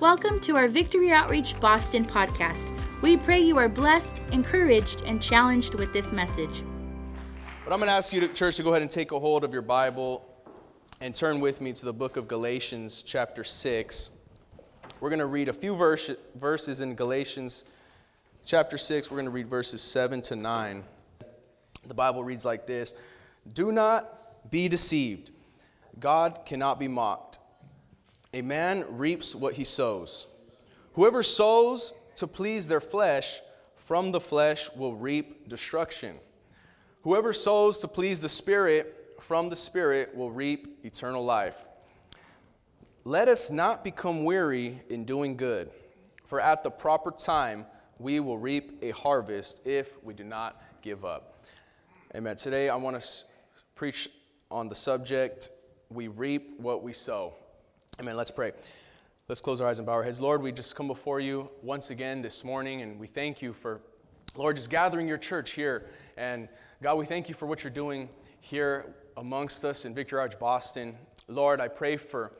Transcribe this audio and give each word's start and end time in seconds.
Welcome 0.00 0.40
to 0.40 0.56
our 0.56 0.68
Victory 0.68 1.10
Outreach 1.10 1.58
Boston 1.58 2.04
podcast. 2.04 2.68
We 3.00 3.16
pray 3.16 3.40
you 3.40 3.56
are 3.56 3.66
blessed, 3.66 4.20
encouraged, 4.30 5.00
and 5.06 5.22
challenged 5.22 5.74
with 5.76 5.94
this 5.94 6.12
message. 6.12 6.62
But 7.64 7.72
I'm 7.72 7.78
going 7.78 7.88
to 7.88 7.94
ask 7.94 8.12
you, 8.12 8.20
to, 8.20 8.28
church, 8.28 8.56
to 8.56 8.62
go 8.62 8.72
ahead 8.72 8.82
and 8.82 8.90
take 8.90 9.12
a 9.12 9.18
hold 9.18 9.42
of 9.42 9.54
your 9.54 9.62
Bible 9.62 10.22
and 11.00 11.14
turn 11.14 11.40
with 11.40 11.62
me 11.62 11.72
to 11.72 11.86
the 11.86 11.94
book 11.94 12.18
of 12.18 12.28
Galatians, 12.28 13.04
chapter 13.04 13.42
6. 13.42 14.18
We're 15.00 15.08
going 15.08 15.18
to 15.18 15.24
read 15.24 15.48
a 15.48 15.54
few 15.54 15.74
verse, 15.74 16.10
verses 16.34 16.82
in 16.82 16.94
Galatians, 16.94 17.72
chapter 18.44 18.76
6. 18.76 19.10
We're 19.10 19.16
going 19.16 19.24
to 19.24 19.30
read 19.30 19.48
verses 19.48 19.80
7 19.80 20.20
to 20.22 20.36
9. 20.36 20.84
The 21.86 21.94
Bible 21.94 22.22
reads 22.22 22.44
like 22.44 22.66
this 22.66 22.92
Do 23.54 23.72
not 23.72 24.50
be 24.50 24.68
deceived, 24.68 25.30
God 25.98 26.40
cannot 26.44 26.78
be 26.78 26.86
mocked. 26.86 27.35
A 28.32 28.42
man 28.42 28.84
reaps 28.88 29.34
what 29.34 29.54
he 29.54 29.64
sows. 29.64 30.26
Whoever 30.94 31.22
sows 31.22 31.92
to 32.16 32.26
please 32.26 32.68
their 32.68 32.80
flesh, 32.80 33.40
from 33.76 34.12
the 34.12 34.20
flesh 34.20 34.70
will 34.74 34.94
reap 34.94 35.48
destruction. 35.48 36.16
Whoever 37.02 37.32
sows 37.32 37.78
to 37.80 37.88
please 37.88 38.20
the 38.20 38.28
Spirit, 38.28 39.14
from 39.20 39.48
the 39.48 39.56
Spirit 39.56 40.14
will 40.14 40.30
reap 40.30 40.84
eternal 40.84 41.24
life. 41.24 41.68
Let 43.04 43.28
us 43.28 43.50
not 43.50 43.84
become 43.84 44.24
weary 44.24 44.82
in 44.90 45.04
doing 45.04 45.36
good, 45.36 45.70
for 46.24 46.40
at 46.40 46.64
the 46.64 46.70
proper 46.70 47.12
time 47.12 47.66
we 47.98 48.18
will 48.18 48.38
reap 48.38 48.82
a 48.82 48.90
harvest 48.90 49.66
if 49.66 50.02
we 50.02 50.12
do 50.12 50.24
not 50.24 50.60
give 50.82 51.04
up. 51.04 51.44
Amen. 52.14 52.36
Today 52.36 52.68
I 52.68 52.76
want 52.76 53.00
to 53.00 53.24
preach 53.74 54.08
on 54.50 54.68
the 54.68 54.74
subject 54.74 55.50
we 55.90 56.08
reap 56.08 56.58
what 56.58 56.82
we 56.82 56.92
sow. 56.92 57.34
Amen. 57.98 58.14
Let's 58.14 58.30
pray. 58.30 58.52
Let's 59.26 59.40
close 59.40 59.58
our 59.62 59.70
eyes 59.70 59.78
and 59.78 59.86
bow 59.86 59.94
our 59.94 60.02
heads. 60.02 60.20
Lord, 60.20 60.42
we 60.42 60.52
just 60.52 60.76
come 60.76 60.86
before 60.86 61.18
you 61.18 61.48
once 61.62 61.88
again 61.88 62.20
this 62.20 62.44
morning, 62.44 62.82
and 62.82 63.00
we 63.00 63.06
thank 63.06 63.40
you 63.40 63.54
for, 63.54 63.80
Lord, 64.34 64.56
just 64.56 64.68
gathering 64.68 65.08
your 65.08 65.16
church 65.16 65.52
here. 65.52 65.88
And 66.18 66.46
God, 66.82 66.96
we 66.96 67.06
thank 67.06 67.30
you 67.30 67.34
for 67.34 67.46
what 67.46 67.64
you're 67.64 67.70
doing 67.70 68.10
here 68.42 68.94
amongst 69.16 69.64
us 69.64 69.86
in 69.86 69.94
Victory 69.94 70.20
Outreach 70.20 70.38
Boston. 70.38 70.94
Lord, 71.26 71.58
I 71.58 71.68
pray 71.68 71.96
for 71.96 72.32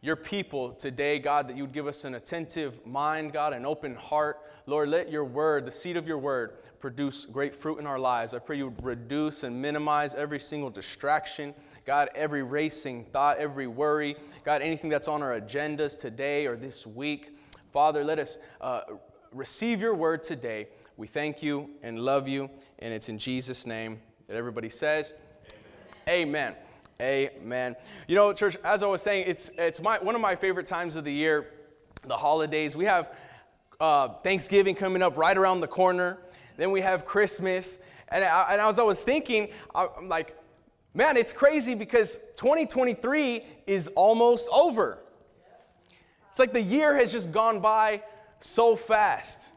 your 0.00 0.16
people 0.16 0.72
today, 0.72 1.20
God, 1.20 1.46
that 1.48 1.56
you 1.56 1.62
would 1.62 1.72
give 1.72 1.86
us 1.86 2.04
an 2.04 2.16
attentive 2.16 2.84
mind, 2.84 3.32
God, 3.32 3.52
an 3.52 3.64
open 3.64 3.94
heart. 3.94 4.40
Lord, 4.66 4.88
let 4.88 5.08
your 5.08 5.24
word, 5.24 5.66
the 5.66 5.70
seed 5.70 5.96
of 5.96 6.08
your 6.08 6.18
word, 6.18 6.54
produce 6.80 7.26
great 7.26 7.54
fruit 7.54 7.78
in 7.78 7.86
our 7.86 8.00
lives. 8.00 8.34
I 8.34 8.40
pray 8.40 8.56
you 8.56 8.70
would 8.70 8.84
reduce 8.84 9.44
and 9.44 9.62
minimize 9.62 10.16
every 10.16 10.40
single 10.40 10.68
distraction. 10.68 11.54
God, 11.86 12.10
every 12.16 12.42
racing 12.42 13.04
thought, 13.04 13.38
every 13.38 13.68
worry, 13.68 14.16
God, 14.44 14.60
anything 14.60 14.90
that's 14.90 15.06
on 15.06 15.22
our 15.22 15.40
agendas 15.40 15.96
today 15.96 16.46
or 16.46 16.56
this 16.56 16.84
week. 16.84 17.38
Father, 17.72 18.02
let 18.02 18.18
us 18.18 18.38
uh, 18.60 18.80
receive 19.32 19.80
your 19.80 19.94
word 19.94 20.24
today. 20.24 20.66
We 20.96 21.06
thank 21.06 21.44
you 21.44 21.70
and 21.84 22.00
love 22.00 22.26
you, 22.26 22.50
and 22.80 22.92
it's 22.92 23.08
in 23.08 23.18
Jesus' 23.18 23.68
name 23.68 24.00
that 24.26 24.36
everybody 24.36 24.68
says, 24.68 25.14
Amen. 26.08 26.56
Amen. 27.00 27.36
Amen. 27.38 27.76
You 28.08 28.16
know, 28.16 28.32
church, 28.32 28.56
as 28.64 28.82
I 28.82 28.86
was 28.88 29.00
saying, 29.00 29.26
it's, 29.28 29.50
it's 29.50 29.80
my, 29.80 30.00
one 30.00 30.16
of 30.16 30.20
my 30.20 30.34
favorite 30.34 30.66
times 30.66 30.96
of 30.96 31.04
the 31.04 31.12
year, 31.12 31.52
the 32.04 32.16
holidays. 32.16 32.74
We 32.74 32.86
have 32.86 33.12
uh, 33.78 34.08
Thanksgiving 34.24 34.74
coming 34.74 35.02
up 35.02 35.16
right 35.16 35.36
around 35.38 35.60
the 35.60 35.68
corner. 35.68 36.18
Then 36.56 36.72
we 36.72 36.80
have 36.80 37.06
Christmas. 37.06 37.78
And, 38.08 38.24
I, 38.24 38.48
and 38.50 38.60
as 38.60 38.80
I 38.80 38.82
was 38.82 39.04
thinking, 39.04 39.50
I'm 39.72 40.08
like, 40.08 40.36
man, 40.96 41.18
it's 41.18 41.32
crazy 41.32 41.74
because 41.74 42.16
2023 42.36 43.44
is 43.66 43.88
almost 43.88 44.48
over. 44.52 44.98
It's 46.30 46.38
like 46.38 46.52
the 46.52 46.62
year 46.62 46.96
has 46.96 47.12
just 47.12 47.30
gone 47.30 47.60
by 47.60 48.02
so 48.40 48.76
fast. 48.76 49.50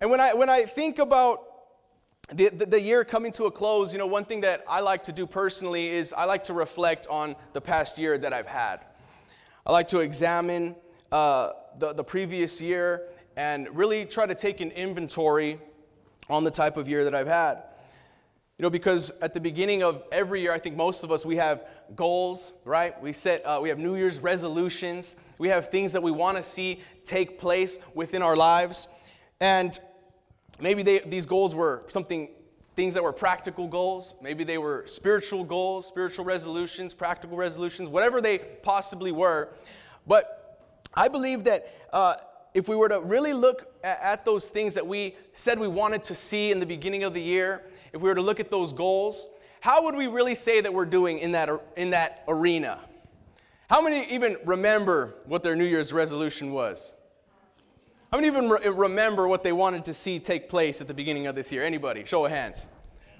And 0.00 0.10
when 0.10 0.20
I, 0.20 0.34
when 0.34 0.50
I 0.50 0.64
think 0.64 0.98
about 0.98 1.42
the, 2.32 2.50
the, 2.50 2.66
the, 2.66 2.80
year 2.80 3.04
coming 3.04 3.32
to 3.32 3.44
a 3.44 3.50
close, 3.50 3.92
you 3.92 3.98
know, 3.98 4.06
one 4.06 4.24
thing 4.24 4.42
that 4.42 4.64
I 4.68 4.80
like 4.80 5.02
to 5.04 5.12
do 5.12 5.26
personally 5.26 5.88
is 5.88 6.12
I 6.12 6.24
like 6.24 6.42
to 6.44 6.52
reflect 6.52 7.06
on 7.08 7.36
the 7.52 7.60
past 7.60 7.98
year 7.98 8.18
that 8.18 8.32
I've 8.32 8.46
had. 8.46 8.80
I 9.66 9.72
like 9.72 9.88
to 9.88 10.00
examine 10.00 10.74
uh, 11.12 11.50
the, 11.78 11.92
the 11.92 12.04
previous 12.04 12.60
year 12.60 13.08
and 13.36 13.68
really 13.76 14.04
try 14.04 14.26
to 14.26 14.34
take 14.34 14.60
an 14.60 14.70
inventory 14.70 15.58
on 16.28 16.44
the 16.44 16.50
type 16.50 16.76
of 16.76 16.88
year 16.88 17.04
that 17.04 17.14
I've 17.14 17.26
had. 17.26 17.62
You 18.58 18.62
know, 18.62 18.70
because 18.70 19.20
at 19.20 19.34
the 19.34 19.40
beginning 19.40 19.82
of 19.82 20.04
every 20.12 20.40
year, 20.40 20.52
I 20.52 20.60
think 20.60 20.76
most 20.76 21.02
of 21.02 21.10
us, 21.10 21.26
we 21.26 21.36
have 21.36 21.68
goals, 21.96 22.52
right? 22.64 23.00
We 23.02 23.12
set, 23.12 23.44
uh, 23.44 23.58
we 23.60 23.68
have 23.68 23.78
New 23.78 23.96
Year's 23.96 24.20
resolutions. 24.20 25.16
We 25.38 25.48
have 25.48 25.70
things 25.70 25.92
that 25.92 26.02
we 26.02 26.12
want 26.12 26.36
to 26.36 26.42
see 26.44 26.80
take 27.04 27.36
place 27.38 27.80
within 27.94 28.22
our 28.22 28.36
lives. 28.36 28.94
And 29.40 29.76
maybe 30.60 30.84
they, 30.84 31.00
these 31.00 31.26
goals 31.26 31.52
were 31.52 31.82
something, 31.88 32.28
things 32.76 32.94
that 32.94 33.02
were 33.02 33.12
practical 33.12 33.66
goals. 33.66 34.14
Maybe 34.22 34.44
they 34.44 34.58
were 34.58 34.84
spiritual 34.86 35.42
goals, 35.42 35.84
spiritual 35.86 36.24
resolutions, 36.24 36.94
practical 36.94 37.36
resolutions, 37.36 37.88
whatever 37.88 38.20
they 38.20 38.38
possibly 38.38 39.10
were. 39.10 39.48
But 40.06 40.60
I 40.94 41.08
believe 41.08 41.42
that 41.44 41.74
uh, 41.92 42.14
if 42.54 42.68
we 42.68 42.76
were 42.76 42.88
to 42.88 43.00
really 43.00 43.32
look 43.32 43.74
at, 43.82 44.00
at 44.00 44.24
those 44.24 44.48
things 44.48 44.74
that 44.74 44.86
we 44.86 45.16
said 45.32 45.58
we 45.58 45.66
wanted 45.66 46.04
to 46.04 46.14
see 46.14 46.52
in 46.52 46.60
the 46.60 46.66
beginning 46.66 47.02
of 47.02 47.14
the 47.14 47.20
year, 47.20 47.64
if 47.94 48.00
we 48.00 48.08
were 48.08 48.14
to 48.16 48.22
look 48.22 48.40
at 48.40 48.50
those 48.50 48.72
goals, 48.72 49.28
how 49.60 49.84
would 49.84 49.94
we 49.94 50.08
really 50.08 50.34
say 50.34 50.60
that 50.60 50.74
we're 50.74 50.84
doing 50.84 51.20
in 51.20 51.32
that, 51.32 51.48
in 51.76 51.90
that 51.90 52.24
arena? 52.26 52.80
How 53.70 53.80
many 53.80 54.04
even 54.12 54.36
remember 54.44 55.14
what 55.26 55.44
their 55.44 55.54
New 55.54 55.64
Year's 55.64 55.92
resolution 55.92 56.52
was? 56.52 56.92
How 58.10 58.18
many 58.18 58.26
even 58.26 58.50
re- 58.50 58.68
remember 58.68 59.28
what 59.28 59.44
they 59.44 59.52
wanted 59.52 59.84
to 59.86 59.94
see 59.94 60.18
take 60.18 60.48
place 60.48 60.80
at 60.80 60.88
the 60.88 60.94
beginning 60.94 61.28
of 61.28 61.36
this 61.36 61.52
year? 61.52 61.64
Anybody? 61.64 62.04
Show 62.04 62.24
of 62.26 62.32
hands. 62.32 62.66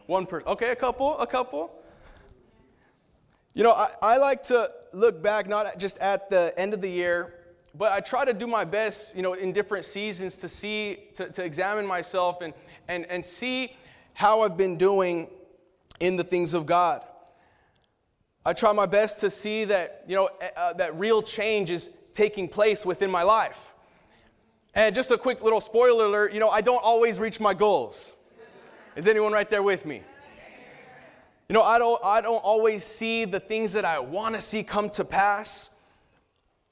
One 0.06 0.26
person. 0.26 0.48
Okay, 0.48 0.70
a 0.70 0.76
couple, 0.76 1.16
a 1.18 1.26
couple. 1.26 1.70
You 3.54 3.62
know, 3.62 3.72
I, 3.72 3.90
I 4.02 4.16
like 4.16 4.42
to 4.44 4.70
look 4.92 5.22
back 5.22 5.48
not 5.48 5.78
just 5.78 5.98
at 5.98 6.28
the 6.30 6.52
end 6.58 6.74
of 6.74 6.80
the 6.80 6.90
year, 6.90 7.34
but 7.76 7.92
I 7.92 8.00
try 8.00 8.24
to 8.24 8.32
do 8.32 8.48
my 8.48 8.64
best, 8.64 9.16
you 9.16 9.22
know, 9.22 9.34
in 9.34 9.52
different 9.52 9.84
seasons 9.84 10.36
to 10.38 10.48
see, 10.48 11.04
to, 11.14 11.30
to 11.30 11.44
examine 11.44 11.86
myself 11.86 12.42
and, 12.42 12.52
and, 12.88 13.06
and 13.06 13.24
see 13.24 13.76
how 14.14 14.40
I've 14.42 14.56
been 14.56 14.76
doing 14.76 15.28
in 16.00 16.16
the 16.16 16.24
things 16.24 16.54
of 16.54 16.66
God. 16.66 17.04
I 18.46 18.52
try 18.52 18.72
my 18.72 18.86
best 18.86 19.20
to 19.20 19.30
see 19.30 19.64
that, 19.66 20.04
you 20.06 20.14
know, 20.16 20.28
uh, 20.56 20.72
that 20.74 20.98
real 20.98 21.22
change 21.22 21.70
is 21.70 21.90
taking 22.12 22.48
place 22.48 22.84
within 22.84 23.10
my 23.10 23.22
life. 23.22 23.74
And 24.74 24.94
just 24.94 25.10
a 25.10 25.18
quick 25.18 25.42
little 25.42 25.60
spoiler 25.60 26.06
alert, 26.06 26.32
you 26.32 26.40
know, 26.40 26.50
I 26.50 26.60
don't 26.60 26.82
always 26.82 27.18
reach 27.18 27.40
my 27.40 27.54
goals. 27.54 28.14
Is 28.96 29.06
anyone 29.06 29.32
right 29.32 29.48
there 29.48 29.62
with 29.62 29.86
me? 29.86 30.02
You 31.48 31.54
know, 31.54 31.62
I 31.62 31.78
don't, 31.78 32.00
I 32.04 32.20
don't 32.20 32.42
always 32.42 32.84
see 32.84 33.24
the 33.24 33.40
things 33.40 33.72
that 33.74 33.84
I 33.84 33.98
want 33.98 34.34
to 34.34 34.40
see 34.40 34.62
come 34.62 34.88
to 34.90 35.04
pass. 35.04 35.78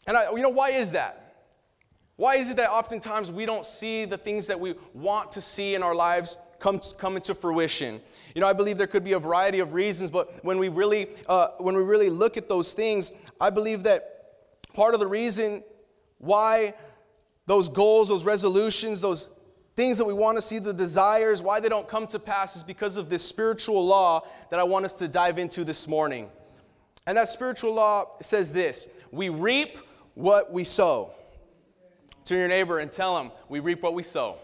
And 0.07 0.17
I, 0.17 0.31
you 0.31 0.41
know, 0.41 0.49
why 0.49 0.71
is 0.71 0.93
that? 0.93 1.22
Why 2.17 2.37
is 2.37 2.51
it 2.51 2.57
that 2.57 2.71
oftentimes 2.71 3.33
we 3.33 3.47
don't 3.47 3.65
see 3.65 4.05
the 4.05 4.19
things 4.19 4.47
that 4.47 4.61
we 4.61 4.75
want 4.93 5.33
to 5.33 5.41
see 5.41 5.75
in 5.75 5.83
our 5.83 5.95
lives 5.95 6.37
come, 6.59 6.81
come 6.99 7.17
into 7.17 7.35
fruition? 7.35 8.01
You 8.35 8.41
know, 8.41 8.47
I 8.47 8.53
believe 8.53 8.79
there 8.79 8.87
could 8.87 9.05
be 9.05 9.13
a 9.13 9.19
variety 9.19 9.61
of 9.61 9.73
reasons, 9.73 10.11
but 10.11 10.45
when 10.45 10.59
we 10.59 10.69
really, 10.69 11.09
uh, 11.29 11.49
when 11.59 11.75
we 11.75 11.83
really 11.83 12.11
look 12.11 12.37
at 12.37 12.49
those 12.49 12.73
things, 12.73 13.13
I 13.41 13.51
believe 13.51 13.83
that 13.85 14.13
part 14.75 14.95
of 14.95 15.01
the 15.01 15.07
reason 15.07 15.63
why 16.19 16.75
those 17.47 17.69
goals, 17.69 18.09
those 18.09 18.25
resolutions, 18.25 19.01
those 19.01 19.41
things 19.75 19.99
that 19.99 20.05
we 20.05 20.15
want 20.15 20.37
to 20.37 20.43
see, 20.43 20.59
the 20.59 20.73
desires, 20.73 21.43
why 21.43 21.61
they 21.61 21.69
don't 21.69 21.89
come 21.89 22.07
to 22.07 22.19
pass 22.19 22.57
is 22.57 22.63
because 22.63 22.97
of 22.97 23.09
this 23.09 23.25
spiritual 23.25 23.85
law 23.85 24.27
that 24.51 24.61
I 24.61 24.65
want 24.65 24.85
us 24.85 24.93
to 24.95 25.09
dive 25.09 25.39
into 25.39 25.65
this 25.65 25.89
morning. 25.89 26.29
And 27.07 27.17
that 27.17 27.29
spiritual 27.29 27.73
law 27.73 28.17
says 28.21 28.53
this 28.53 28.93
we 29.11 29.29
reap 29.29 29.79
what 30.15 30.53
we 30.53 30.65
sow. 30.65 31.15
To 32.25 32.37
your 32.37 32.49
neighbor 32.49 32.79
and 32.79 32.93
tell 32.93 33.19
him, 33.19 33.33
we 33.49 33.61
reap 33.61 33.83
what 33.83 33.95
we 33.95 34.03
sow. 34.03 34.37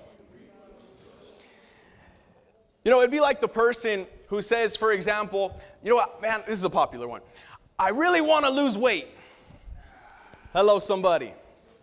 You 2.85 2.91
know, 2.91 2.99
it'd 2.99 3.11
be 3.11 3.21
like 3.21 3.41
the 3.41 3.49
person 3.49 4.07
who 4.29 4.43
says, 4.43 4.77
for 4.77 4.93
example, 4.93 5.61
you 5.83 5.91
know 5.91 5.97
what, 5.97 6.21
man, 6.21 6.43
this 6.47 6.59
is 6.59 6.65
a 6.65 6.71
popular 6.71 7.07
one. 7.07 7.21
I 7.79 7.91
really 7.91 8.21
want 8.21 8.45
to 8.45 8.51
lose 8.51 8.77
weight. 8.77 9.09
Hello, 10.53 10.79
somebody 10.79 11.33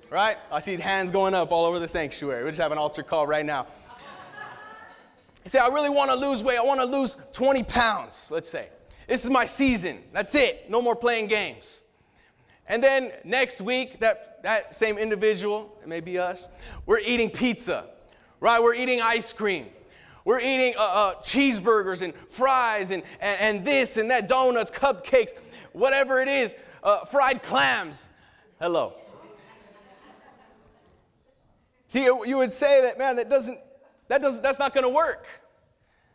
right? 0.10 0.38
I 0.52 0.60
see 0.60 0.78
hands 0.78 1.12
going 1.12 1.34
up 1.34 1.52
all 1.52 1.66
over 1.66 1.80
the 1.80 1.88
sanctuary. 1.88 2.44
We 2.44 2.50
just 2.50 2.62
have 2.62 2.72
an 2.72 2.78
altar 2.78 3.04
call 3.04 3.28
right 3.28 3.46
now. 3.46 3.68
You 5.44 5.50
say, 5.50 5.60
I 5.60 5.68
really 5.68 5.90
want 5.90 6.10
to 6.10 6.16
lose 6.16 6.42
weight. 6.42 6.58
I 6.58 6.64
want 6.64 6.80
to 6.80 6.86
lose 6.86 7.22
20 7.34 7.64
pounds, 7.64 8.32
let's 8.32 8.50
say. 8.50 8.70
This 9.08 9.24
is 9.24 9.30
my 9.30 9.46
season. 9.46 10.02
That's 10.12 10.34
it. 10.34 10.70
No 10.70 10.82
more 10.82 10.96
playing 10.96 11.28
games. 11.28 11.82
And 12.68 12.84
then 12.84 13.12
next 13.24 13.62
week, 13.62 14.00
that, 14.00 14.35
that 14.46 14.76
same 14.76 15.00
individual, 15.00 15.76
it 15.82 15.88
may 15.88 16.02
be 16.02 16.20
us, 16.20 16.50
we're 16.86 17.00
eating 17.00 17.32
pizza, 17.32 17.86
right? 18.40 18.62
We're 18.62 18.76
eating 18.76 19.02
ice 19.02 19.34
cream. 19.34 19.66
We're 20.24 20.40
eating 20.40 20.76
uh, 20.78 20.82
uh, 20.82 21.14
cheeseburgers 21.16 22.04
and 22.04 22.14
fries 22.30 22.92
and, 22.92 23.02
and, 23.20 23.58
and, 23.58 23.66
this 23.66 23.98
and 23.98 24.12
that, 24.12 24.28
donuts, 24.28 24.70
cupcakes, 24.70 25.32
whatever 25.74 26.20
it 26.20 26.28
is, 26.28 26.54
uh, 26.84 27.06
fried 27.06 27.42
clams. 27.42 28.08
Hello. 28.62 28.94
See, 31.88 32.04
you 32.04 32.38
would 32.38 32.52
say 32.52 32.82
that, 32.82 33.00
man, 33.00 33.16
that 33.16 33.32
doesn't, 33.32 33.58
that 34.10 34.22
doesn't, 34.22 34.44
that's 34.44 34.60
not 34.60 34.76
going 34.76 34.84
to 34.84 34.90
work. 34.90 35.26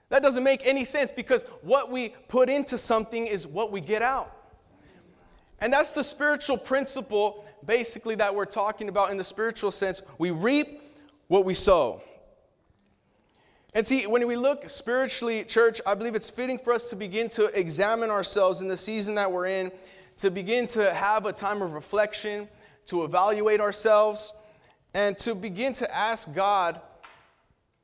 That 0.09 0.23
doesn't 0.23 0.45
make 0.45 0.65
any 0.65 0.85
sense 0.85 1.11
because 1.11 1.43
what 1.63 1.91
we 1.91 2.11
put 2.29 2.49
into 2.49 2.79
something 2.79 3.27
is 3.27 3.45
what 3.45 3.73
we 3.73 3.81
get 3.81 4.03
out. 4.03 4.37
And 5.61 5.73
that's 5.73 5.93
the 5.93 6.05
spiritual 6.05 6.57
principle, 6.57 7.45
basically, 7.65 8.15
that 8.17 8.35
we're 8.35 8.45
talking 8.45 8.89
about 8.89 9.11
in 9.11 9.17
the 9.17 9.25
spiritual 9.25 9.71
sense. 9.71 10.03
We 10.19 10.31
reap 10.31 10.83
what 11.29 11.45
we 11.45 11.55
sow. 11.55 12.03
And 13.75 13.87
see, 13.87 14.07
when 14.07 14.27
we 14.27 14.37
look 14.37 14.69
spiritually, 14.69 15.45
church, 15.45 15.81
I 15.87 15.95
believe 15.95 16.15
it's 16.15 16.31
fitting 16.31 16.59
for 16.59 16.73
us 16.73 16.89
to 16.89 16.97
begin 16.97 17.29
to 17.31 17.47
examine 17.59 18.11
ourselves 18.11 18.61
in 18.61 18.69
the 18.69 18.77
season 18.77 19.15
that 19.15 19.31
we're 19.31 19.47
in, 19.47 19.71
to 20.17 20.31
begin 20.31 20.67
to 20.69 20.93
have 20.93 21.27
a 21.27 21.33
time 21.33 21.63
of 21.63 21.73
reflection, 21.73 22.49
to 22.87 23.05
evaluate 23.05 23.61
ourselves, 23.61 24.37
and 24.93 25.17
to 25.19 25.35
begin 25.35 25.73
to 25.75 25.95
ask 25.95 26.35
God 26.35 26.81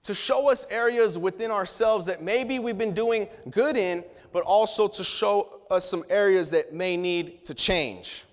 to 0.06 0.14
show 0.14 0.50
us 0.50 0.67
areas 0.70 1.19
within 1.19 1.50
ourselves 1.50 2.06
that 2.06 2.23
maybe 2.23 2.61
we've 2.61 2.78
been 2.78 2.94
doing 2.94 3.26
good 3.50 3.76
in, 3.76 4.05
but 4.32 4.44
also 4.44 4.87
to 4.87 5.02
show 5.02 5.61
us 5.69 5.84
some 5.84 6.05
areas 6.08 6.50
that 6.50 6.73
may 6.73 6.96
need 6.96 7.44
to 7.44 7.55
change. 7.55 8.25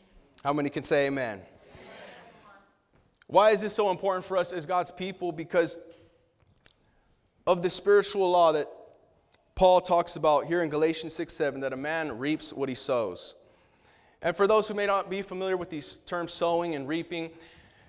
How 0.44 0.52
many 0.52 0.70
can 0.70 0.84
say 0.84 1.08
amen? 1.08 1.40
amen? 1.40 1.46
Why 3.28 3.52
is 3.52 3.62
this 3.62 3.74
so 3.74 3.90
important 3.92 4.26
for 4.26 4.36
us 4.36 4.52
as 4.52 4.66
God's 4.66 4.92
people? 4.92 5.32
Because 5.32 5.82
of 7.48 7.64
the 7.64 7.70
spiritual 7.70 8.30
law 8.30 8.52
that 8.52 8.68
Paul 9.56 9.80
talks 9.80 10.18
about 10.18 10.46
here 10.46 10.62
in 10.62 10.70
Galatians 10.70 11.14
6 11.14 11.34
7, 11.34 11.62
that 11.62 11.72
a 11.72 11.78
man 11.78 12.20
reaps 12.20 12.52
what 12.52 12.68
he 12.68 12.76
sows. 12.76 13.36
And 14.22 14.36
for 14.36 14.46
those 14.46 14.68
who 14.68 14.74
may 14.74 14.86
not 14.86 15.10
be 15.10 15.22
familiar 15.22 15.56
with 15.56 15.70
these 15.70 15.96
terms 16.08 16.34
sowing 16.34 16.76
and 16.76 16.90
reaping, 16.90 17.30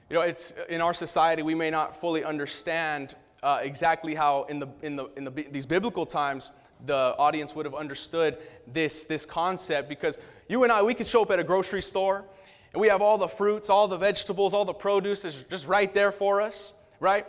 you 0.09 0.15
know, 0.15 0.21
it's 0.21 0.53
in 0.69 0.81
our 0.81 0.95
society 0.95 1.43
we 1.43 1.57
may 1.57 1.71
not 1.71 2.01
fully 2.01 2.23
understand 2.23 3.17
uh, 3.43 3.59
exactly 3.63 4.15
how 4.15 4.45
in 4.45 4.61
the 4.61 4.69
in 4.83 4.95
the 4.95 5.07
in 5.17 5.25
the 5.25 5.31
these 5.31 5.67
biblical 5.67 6.07
times 6.07 6.53
the 6.87 7.17
audience 7.19 7.55
would 7.57 7.67
have 7.67 7.75
understood 7.75 8.39
this 8.73 9.07
this 9.07 9.27
concept 9.27 9.89
because 9.89 10.19
you 10.49 10.63
and 10.63 10.73
I 10.73 10.83
we 10.83 10.95
could 10.95 11.07
show 11.07 11.23
up 11.23 11.31
at 11.31 11.41
a 11.41 11.45
grocery 11.45 11.83
store 11.83 12.25
and 12.75 12.81
we 12.81 12.89
have 12.89 13.01
all 13.01 13.17
the 13.17 13.29
fruits, 13.29 13.71
all 13.71 13.89
the 13.89 13.97
vegetables, 13.97 14.53
all 14.53 14.67
the 14.67 14.75
produce 14.75 15.25
is 15.25 15.43
just 15.49 15.67
right 15.67 15.95
there 15.95 16.13
for 16.13 16.43
us, 16.43 16.83
right? 17.01 17.27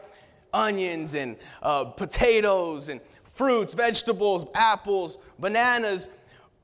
onions 0.56 1.16
and 1.16 1.36
uh, 1.62 1.84
potatoes 1.84 2.90
and 2.90 3.02
fruits, 3.26 3.74
vegetables, 3.74 4.48
apples, 4.56 5.20
bananas, 5.38 6.10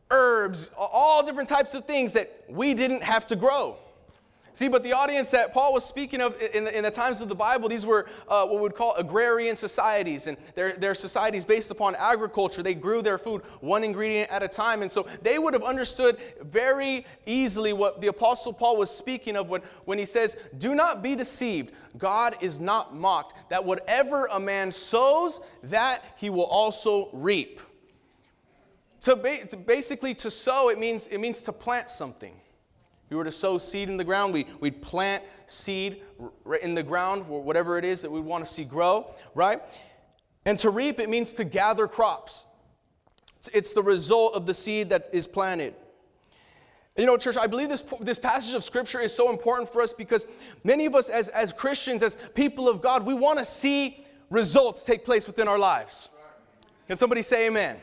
herbs, 0.09 0.71
all 0.77 1.23
different 1.23 1.47
types 1.47 1.73
of 1.73 1.85
things 1.85 2.13
that 2.13 2.43
we 2.49 2.73
didn't 2.73 3.03
have 3.03 3.25
to 3.25 3.35
grow. 3.35 3.77
See, 4.53 4.67
but 4.67 4.83
the 4.83 4.91
audience 4.91 5.31
that 5.31 5.53
Paul 5.53 5.71
was 5.71 5.85
speaking 5.85 6.19
of 6.19 6.35
in 6.41 6.65
the, 6.65 6.77
in 6.77 6.83
the 6.83 6.91
times 6.91 7.21
of 7.21 7.29
the 7.29 7.35
Bible, 7.35 7.69
these 7.69 7.85
were 7.85 8.07
uh, 8.27 8.45
what 8.45 8.55
we 8.55 8.61
would 8.61 8.75
call 8.75 8.93
agrarian 8.95 9.55
societies, 9.55 10.27
and 10.27 10.35
their, 10.55 10.73
their 10.73 10.93
societies 10.93 11.45
based 11.45 11.71
upon 11.71 11.95
agriculture. 11.95 12.61
They 12.61 12.73
grew 12.73 13.01
their 13.01 13.17
food 13.17 13.43
one 13.61 13.85
ingredient 13.85 14.29
at 14.29 14.43
a 14.43 14.49
time, 14.49 14.81
and 14.81 14.91
so 14.91 15.07
they 15.21 15.39
would 15.39 15.53
have 15.53 15.63
understood 15.63 16.17
very 16.41 17.05
easily 17.25 17.71
what 17.71 18.01
the 18.01 18.07
Apostle 18.07 18.51
Paul 18.51 18.75
was 18.75 18.89
speaking 18.89 19.37
of 19.37 19.47
when, 19.47 19.61
when 19.85 19.97
he 19.97 20.05
says, 20.05 20.35
Do 20.57 20.75
not 20.75 21.01
be 21.01 21.15
deceived. 21.15 21.73
God 21.97 22.35
is 22.41 22.59
not 22.59 22.93
mocked, 22.95 23.49
that 23.49 23.63
whatever 23.63 24.25
a 24.31 24.39
man 24.39 24.71
sows, 24.71 25.41
that 25.63 26.03
he 26.17 26.29
will 26.29 26.45
also 26.45 27.09
reap. 27.13 27.61
To, 29.01 29.15
ba- 29.15 29.45
to 29.47 29.57
basically, 29.57 30.13
to 30.15 30.29
sow, 30.29 30.69
it 30.69 30.77
means, 30.77 31.07
it 31.07 31.19
means 31.19 31.41
to 31.41 31.53
plant 31.53 31.89
something 31.89 32.33
we 33.11 33.17
were 33.17 33.25
to 33.25 33.31
sow 33.31 33.57
seed 33.57 33.89
in 33.89 33.97
the 33.97 34.05
ground, 34.05 34.33
we, 34.33 34.47
we'd 34.61 34.81
plant 34.81 35.21
seed 35.45 36.01
in 36.61 36.73
the 36.73 36.81
ground, 36.81 37.27
whatever 37.27 37.77
it 37.77 37.83
is 37.83 38.01
that 38.01 38.09
we 38.09 38.21
want 38.21 38.45
to 38.45 38.51
see 38.51 38.63
grow, 38.63 39.13
right? 39.35 39.61
And 40.45 40.57
to 40.59 40.69
reap, 40.69 40.97
it 40.97 41.09
means 41.09 41.33
to 41.33 41.43
gather 41.43 41.89
crops. 41.89 42.45
It's 43.53 43.73
the 43.73 43.83
result 43.83 44.33
of 44.33 44.45
the 44.45 44.53
seed 44.53 44.89
that 44.89 45.09
is 45.11 45.27
planted. 45.27 45.75
You 46.95 47.05
know, 47.05 47.17
church, 47.17 47.35
I 47.35 47.47
believe 47.47 47.67
this, 47.67 47.83
this 47.99 48.17
passage 48.17 48.55
of 48.55 48.63
scripture 48.63 49.01
is 49.01 49.13
so 49.13 49.29
important 49.29 49.67
for 49.67 49.81
us 49.81 49.91
because 49.91 50.27
many 50.63 50.85
of 50.85 50.95
us, 50.95 51.09
as, 51.09 51.27
as 51.29 51.51
Christians, 51.51 52.03
as 52.03 52.15
people 52.33 52.69
of 52.69 52.81
God, 52.81 53.05
we 53.05 53.13
want 53.13 53.39
to 53.39 53.45
see 53.45 54.05
results 54.29 54.85
take 54.85 55.03
place 55.03 55.27
within 55.27 55.49
our 55.49 55.59
lives. 55.59 56.09
Can 56.87 56.95
somebody 56.95 57.23
say 57.23 57.47
amen? 57.47 57.75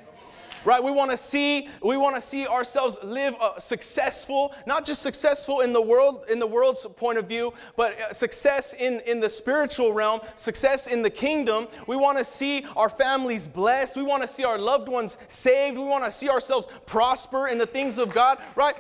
Right? 0.69 0.85
We 0.85 0.91
want 0.91 1.11
to 1.11 1.17
see 1.17 1.67
we 1.83 1.97
want 1.97 2.15
to 2.15 2.21
see 2.21 2.47
ourselves 2.47 2.99
live 3.03 3.35
a 3.41 3.59
successful 3.59 4.55
not 4.67 4.85
just 4.85 5.01
successful 5.01 5.63
in 5.63 5.73
the 5.73 5.81
world 5.81 6.27
in 6.31 6.39
the 6.39 6.47
world's 6.47 6.85
point 6.85 7.17
of 7.17 7.27
view 7.27 7.55
but 7.75 7.99
uh, 7.99 8.13
success 8.13 8.75
in 8.75 9.01
in 9.07 9.19
the 9.19 9.31
spiritual 9.31 9.95
realm 9.95 10.21
success 10.37 10.87
in 10.87 11.01
the 11.01 11.09
kingdom. 11.09 11.69
We 11.87 11.97
want 11.97 12.19
to 12.19 12.25
see 12.25 12.67
our 12.77 12.91
families 12.91 13.47
blessed. 13.47 13.97
We 13.97 14.03
want 14.03 14.21
to 14.21 14.29
see 14.29 14.45
our 14.45 14.59
loved 14.59 14.91
ones 14.91 15.17
saved. 15.29 15.79
We 15.79 15.85
want 15.85 16.05
to 16.05 16.13
see 16.13 16.29
ourselves 16.29 16.69
prosper 16.85 17.49
in 17.49 17.57
the 17.57 17.67
things 17.67 17.97
of 17.97 18.13
god 18.13 18.39
right? 18.55 18.77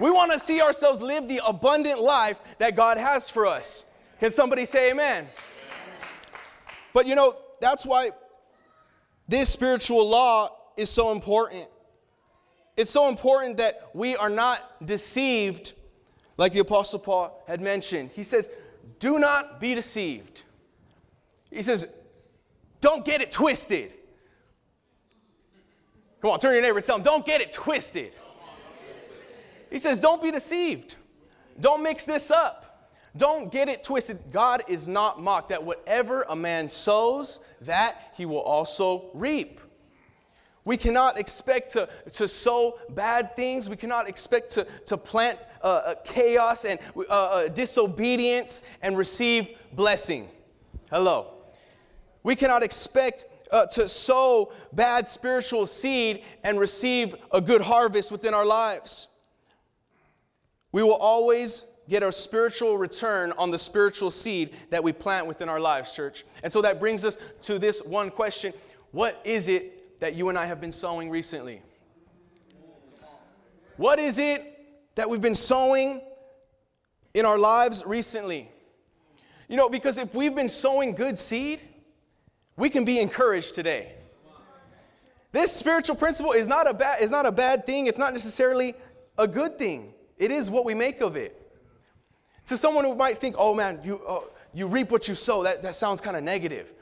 We 0.00 0.10
want 0.10 0.32
to 0.32 0.40
see 0.40 0.60
ourselves 0.60 1.00
live 1.00 1.28
the 1.28 1.40
abundant 1.46 2.00
life 2.00 2.40
that 2.58 2.74
god 2.74 2.98
has 2.98 3.30
for 3.30 3.46
us. 3.46 3.84
Can 4.18 4.30
somebody 4.30 4.64
say 4.64 4.90
amen? 4.90 5.28
But 6.92 7.06
you 7.06 7.14
know 7.14 7.34
that's 7.60 7.86
why 7.86 8.10
this 9.28 9.48
spiritual 9.48 10.08
law 10.08 10.50
is 10.76 10.90
so 10.90 11.12
important. 11.12 11.66
It's 12.76 12.90
so 12.90 13.08
important 13.08 13.56
that 13.56 13.88
we 13.94 14.16
are 14.16 14.28
not 14.28 14.60
deceived, 14.84 15.72
like 16.36 16.52
the 16.52 16.58
Apostle 16.60 16.98
Paul 16.98 17.42
had 17.46 17.60
mentioned. 17.60 18.10
He 18.14 18.22
says, 18.22 18.50
Do 18.98 19.18
not 19.18 19.60
be 19.60 19.74
deceived. 19.74 20.42
He 21.50 21.62
says, 21.62 21.94
Don't 22.80 23.04
get 23.04 23.20
it 23.22 23.30
twisted. 23.30 23.92
Come 26.20 26.30
on, 26.30 26.38
turn 26.38 26.52
your 26.52 26.62
neighbor 26.62 26.78
and 26.78 26.86
tell 26.86 26.96
him, 26.96 27.02
Don't 27.02 27.24
get 27.24 27.40
it 27.40 27.52
twisted. 27.52 28.12
He 29.70 29.78
says, 29.78 29.98
Don't 29.98 30.22
be 30.22 30.30
deceived. 30.30 30.96
Don't 31.58 31.82
mix 31.82 32.04
this 32.04 32.30
up. 32.30 32.65
Don't 33.16 33.50
get 33.50 33.68
it 33.68 33.82
twisted. 33.84 34.18
God 34.30 34.62
is 34.68 34.88
not 34.88 35.22
mocked, 35.22 35.50
that 35.50 35.62
whatever 35.62 36.24
a 36.28 36.36
man 36.36 36.68
sows, 36.68 37.46
that 37.62 38.12
he 38.16 38.26
will 38.26 38.40
also 38.40 39.10
reap. 39.14 39.60
We 40.64 40.76
cannot 40.76 41.18
expect 41.18 41.70
to, 41.72 41.88
to 42.14 42.26
sow 42.26 42.80
bad 42.90 43.36
things. 43.36 43.70
We 43.70 43.76
cannot 43.76 44.08
expect 44.08 44.50
to, 44.52 44.66
to 44.86 44.96
plant 44.96 45.38
uh, 45.62 45.66
uh 45.66 45.94
chaos 46.04 46.64
and 46.64 46.80
uh, 46.96 47.00
uh, 47.08 47.48
disobedience 47.48 48.66
and 48.82 48.98
receive 48.98 49.50
blessing. 49.74 50.28
Hello. 50.90 51.34
We 52.24 52.34
cannot 52.34 52.64
expect 52.64 53.26
uh, 53.52 53.66
to 53.66 53.88
sow 53.88 54.52
bad 54.72 55.08
spiritual 55.08 55.66
seed 55.66 56.24
and 56.42 56.58
receive 56.58 57.14
a 57.30 57.40
good 57.40 57.60
harvest 57.60 58.10
within 58.10 58.34
our 58.34 58.44
lives. 58.44 59.08
We 60.72 60.82
will 60.82 60.96
always 60.96 61.75
get 61.88 62.02
a 62.02 62.12
spiritual 62.12 62.78
return 62.78 63.32
on 63.38 63.50
the 63.50 63.58
spiritual 63.58 64.10
seed 64.10 64.50
that 64.70 64.82
we 64.82 64.92
plant 64.92 65.26
within 65.26 65.48
our 65.48 65.60
lives, 65.60 65.92
church. 65.92 66.24
And 66.42 66.52
so 66.52 66.62
that 66.62 66.80
brings 66.80 67.04
us 67.04 67.18
to 67.42 67.58
this 67.58 67.82
one 67.82 68.10
question 68.10 68.52
What 68.92 69.20
is 69.24 69.48
it 69.48 70.00
that 70.00 70.14
you 70.14 70.28
and 70.28 70.38
I 70.38 70.46
have 70.46 70.60
been 70.60 70.72
sowing 70.72 71.10
recently? 71.10 71.62
What 73.76 73.98
is 73.98 74.18
it 74.18 74.42
that 74.94 75.08
we've 75.08 75.20
been 75.20 75.34
sowing 75.34 76.00
in 77.14 77.26
our 77.26 77.38
lives 77.38 77.84
recently? 77.86 78.50
You 79.48 79.56
know, 79.56 79.68
because 79.68 79.98
if 79.98 80.14
we've 80.14 80.34
been 80.34 80.48
sowing 80.48 80.94
good 80.94 81.18
seed, 81.18 81.60
we 82.56 82.70
can 82.70 82.84
be 82.84 82.98
encouraged 82.98 83.54
today. 83.54 83.92
This 85.32 85.52
spiritual 85.52 85.96
principle 85.96 86.32
is 86.32 86.48
not 86.48 86.68
a 86.68 86.72
bad, 86.72 87.02
is 87.02 87.10
not 87.10 87.26
a 87.26 87.32
bad 87.32 87.66
thing. 87.66 87.86
It's 87.86 87.98
not 87.98 88.14
necessarily 88.14 88.74
a 89.18 89.28
good 89.28 89.58
thing. 89.58 89.92
It 90.16 90.30
is 90.30 90.50
what 90.50 90.64
we 90.64 90.72
make 90.72 91.02
of 91.02 91.16
it. 91.16 91.45
To 92.46 92.56
someone 92.56 92.84
who 92.84 92.94
might 92.94 93.18
think, 93.18 93.36
oh 93.38 93.54
man, 93.54 93.80
you, 93.84 94.00
uh, 94.06 94.20
you 94.54 94.66
reap 94.66 94.90
what 94.90 95.08
you 95.08 95.14
sow, 95.14 95.42
that, 95.42 95.62
that 95.62 95.74
sounds 95.74 96.00
kind 96.00 96.16
of 96.16 96.22
negative. 96.22 96.72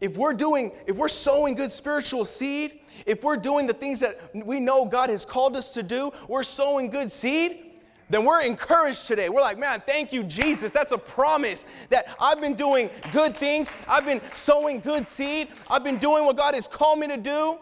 If 0.00 0.16
we're 0.16 0.34
doing, 0.34 0.72
if 0.86 0.96
we're 0.96 1.08
sowing 1.08 1.54
good 1.54 1.70
spiritual 1.70 2.24
seed, 2.24 2.80
if 3.06 3.22
we're 3.22 3.36
doing 3.36 3.66
the 3.66 3.72
things 3.72 4.00
that 4.00 4.20
we 4.34 4.58
know 4.58 4.84
God 4.84 5.10
has 5.10 5.24
called 5.24 5.56
us 5.56 5.70
to 5.70 5.82
do, 5.82 6.12
we're 6.28 6.44
sowing 6.44 6.90
good 6.90 7.12
seed, 7.12 7.72
then 8.10 8.24
we're 8.24 8.44
encouraged 8.44 9.06
today. 9.06 9.28
We're 9.28 9.40
like, 9.40 9.58
man, 9.58 9.82
thank 9.86 10.12
you, 10.12 10.22
Jesus. 10.24 10.70
That's 10.70 10.92
a 10.92 10.98
promise 10.98 11.66
that 11.88 12.08
I've 12.20 12.40
been 12.40 12.54
doing 12.54 12.90
good 13.12 13.36
things. 13.36 13.70
I've 13.88 14.04
been 14.04 14.20
sowing 14.32 14.80
good 14.80 15.08
seed. 15.08 15.48
I've 15.70 15.84
been 15.84 15.98
doing 15.98 16.24
what 16.24 16.36
God 16.36 16.54
has 16.54 16.68
called 16.68 16.98
me 16.98 17.06
to 17.08 17.16
do. 17.16 17.58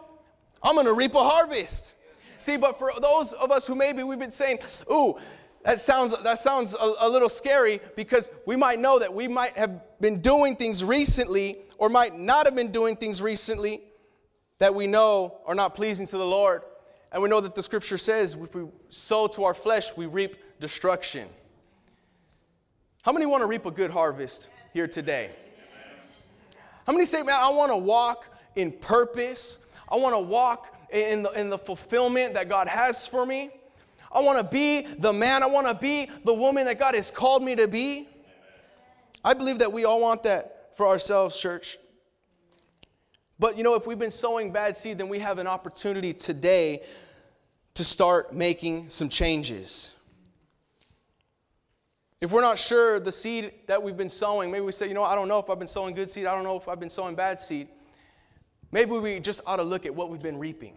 I'm 0.63 0.75
going 0.75 0.87
to 0.87 0.95
reap 0.95 1.15
a 1.15 1.23
harvest. 1.23 1.95
See, 2.39 2.57
but 2.57 2.79
for 2.79 2.93
those 3.01 3.33
of 3.35 3.51
us 3.51 3.67
who 3.67 3.75
maybe 3.75 4.03
we've 4.03 4.19
been 4.19 4.33
saying, 4.33 4.59
ooh, 4.91 5.19
that 5.63 5.81
sounds, 5.81 6.21
that 6.23 6.39
sounds 6.39 6.75
a, 6.75 6.93
a, 7.01 7.09
little 7.09 7.29
scary 7.29 7.81
because 7.95 8.31
we 8.47 8.57
might 8.57 8.79
know 8.79 8.99
that 8.99 9.13
we 9.13 9.29
might 9.29 9.57
have 9.59 9.83
been 10.01 10.19
doing 10.19 10.57
things 10.57 10.83
recently 10.83 11.59
or 11.77 11.91
might 11.91 12.19
not 12.19 12.47
have 12.47 12.55
been 12.55 12.73
doing 12.73 12.97
things 12.97 13.21
recently 13.21 13.83
that 14.59 14.75
we 14.75 14.87
know 14.87 15.39
are 15.45 15.55
not 15.55 15.75
pleasing 15.75 16.07
to 16.07 16.17
the 16.17 16.27
Lord. 16.27 16.63
And 17.13 17.23
we 17.23 17.29
know 17.29 17.41
that 17.41 17.55
the 17.55 17.63
scripture 17.63 17.99
says 17.99 18.35
if 18.35 18.55
we 18.55 18.67
sow 18.89 19.27
to 19.29 19.45
our 19.45 19.55
flesh, 19.55 19.97
we 19.97 20.07
reap 20.07 20.37
destruction. 20.61 21.29
How 23.03 23.13
many 23.13 23.27
want 23.27 23.43
to 23.43 23.47
reap 23.47 23.67
a 23.67 23.71
good 23.71 23.91
harvest 23.91 24.49
here 24.73 24.87
today? 24.87 25.31
How 26.87 26.93
many 26.93 27.05
say, 27.05 27.23
man, 27.23 27.37
I 27.39 27.51
want 27.51 27.71
to 27.71 27.77
walk 27.77 28.27
in 28.57 28.73
purpose? 28.73 29.65
I 29.91 29.97
want 29.97 30.15
to 30.15 30.21
walk 30.21 30.75
in 30.91 31.23
the, 31.23 31.31
in 31.31 31.51
the 31.51 31.59
fulfillment 31.59 32.35
that 32.35 32.49
God 32.49 32.67
has 32.67 33.07
for 33.07 33.27
me? 33.27 33.51
I 34.13 34.21
want 34.21 34.39
to 34.39 34.45
be 34.45 34.87
the 34.99 35.13
man, 35.13 35.43
I 35.43 35.47
want 35.47 35.67
to 35.69 35.75
be 35.75 36.11
the 36.25 36.35
woman 36.35 36.67
that 36.67 36.79
God 36.79 36.95
has 36.95 37.11
called 37.11 37.43
me 37.43 37.55
to 37.57 37.69
be? 37.69 38.09
I 39.25 39.35
believe 39.35 39.59
that 39.59 39.73
we 39.73 39.85
all 39.85 40.01
want 40.01 40.25
that 40.25 40.77
for 40.77 40.87
ourselves, 40.87 41.39
church. 41.39 41.77
But 43.39 43.57
you 43.57 43.63
know, 43.63 43.75
if 43.75 43.87
we've 43.87 43.99
been 43.99 44.11
sowing 44.11 44.53
bad 44.53 44.77
seed, 44.77 44.99
then 44.99 45.09
we 45.09 45.19
have 45.21 45.39
an 45.39 45.47
opportunity 45.47 46.13
today 46.13 46.83
to 47.75 47.85
start 47.85 48.35
making 48.35 48.91
some 48.91 49.09
changes. 49.09 49.97
If 52.21 52.33
we're 52.33 52.43
not 52.43 52.59
sure 52.59 53.01
the 53.01 53.13
seed 53.13 53.53
that 53.67 53.83
we've 53.83 53.97
been 53.97 54.11
sowing, 54.11 54.51
maybe 54.51 54.65
we 54.65 54.73
say, 54.73 54.89
you 54.89 54.95
know, 54.95 55.05
I 55.05 55.15
don't 55.15 55.29
know 55.29 55.39
if 55.39 55.49
I've 55.49 55.59
been 55.59 55.69
sowing 55.69 55.95
good 55.95 56.11
seed, 56.11 56.27
I 56.27 56.35
don't 56.35 56.45
know 56.45 56.57
if 56.57 56.69
I've 56.69 56.81
been 56.81 56.91
sowing 56.91 57.15
bad 57.15 57.41
seed. 57.41 57.69
Maybe 58.73 58.91
we 58.91 59.21
just 59.21 59.41
ought 59.47 59.57
to 59.57 59.63
look 59.63 59.87
at 59.87 59.95
what 59.95 60.11
we've 60.11 60.23
been 60.23 60.39
reaping. 60.39 60.75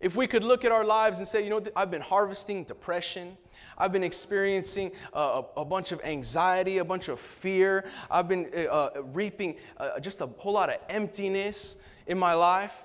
If 0.00 0.16
we 0.16 0.26
could 0.26 0.42
look 0.42 0.64
at 0.64 0.72
our 0.72 0.84
lives 0.84 1.18
and 1.18 1.28
say, 1.28 1.44
you 1.44 1.50
know, 1.50 1.62
I've 1.76 1.90
been 1.90 2.00
harvesting 2.00 2.64
depression, 2.64 3.36
I've 3.76 3.92
been 3.92 4.02
experiencing 4.02 4.92
a, 5.12 5.42
a, 5.56 5.64
bunch 5.64 5.92
of 5.92 6.02
anxiety, 6.04 6.78
a 6.78 6.84
bunch 6.84 7.08
of 7.08 7.18
fear. 7.18 7.86
I've 8.10 8.28
been 8.28 8.50
uh, 8.54 8.60
uh, 8.60 9.02
reaping 9.12 9.56
uh, 9.78 10.00
just 10.00 10.20
a 10.20 10.26
whole 10.26 10.52
lot 10.52 10.68
of 10.68 10.76
emptiness 10.88 11.82
in 12.06 12.18
my 12.18 12.34
life. 12.34 12.84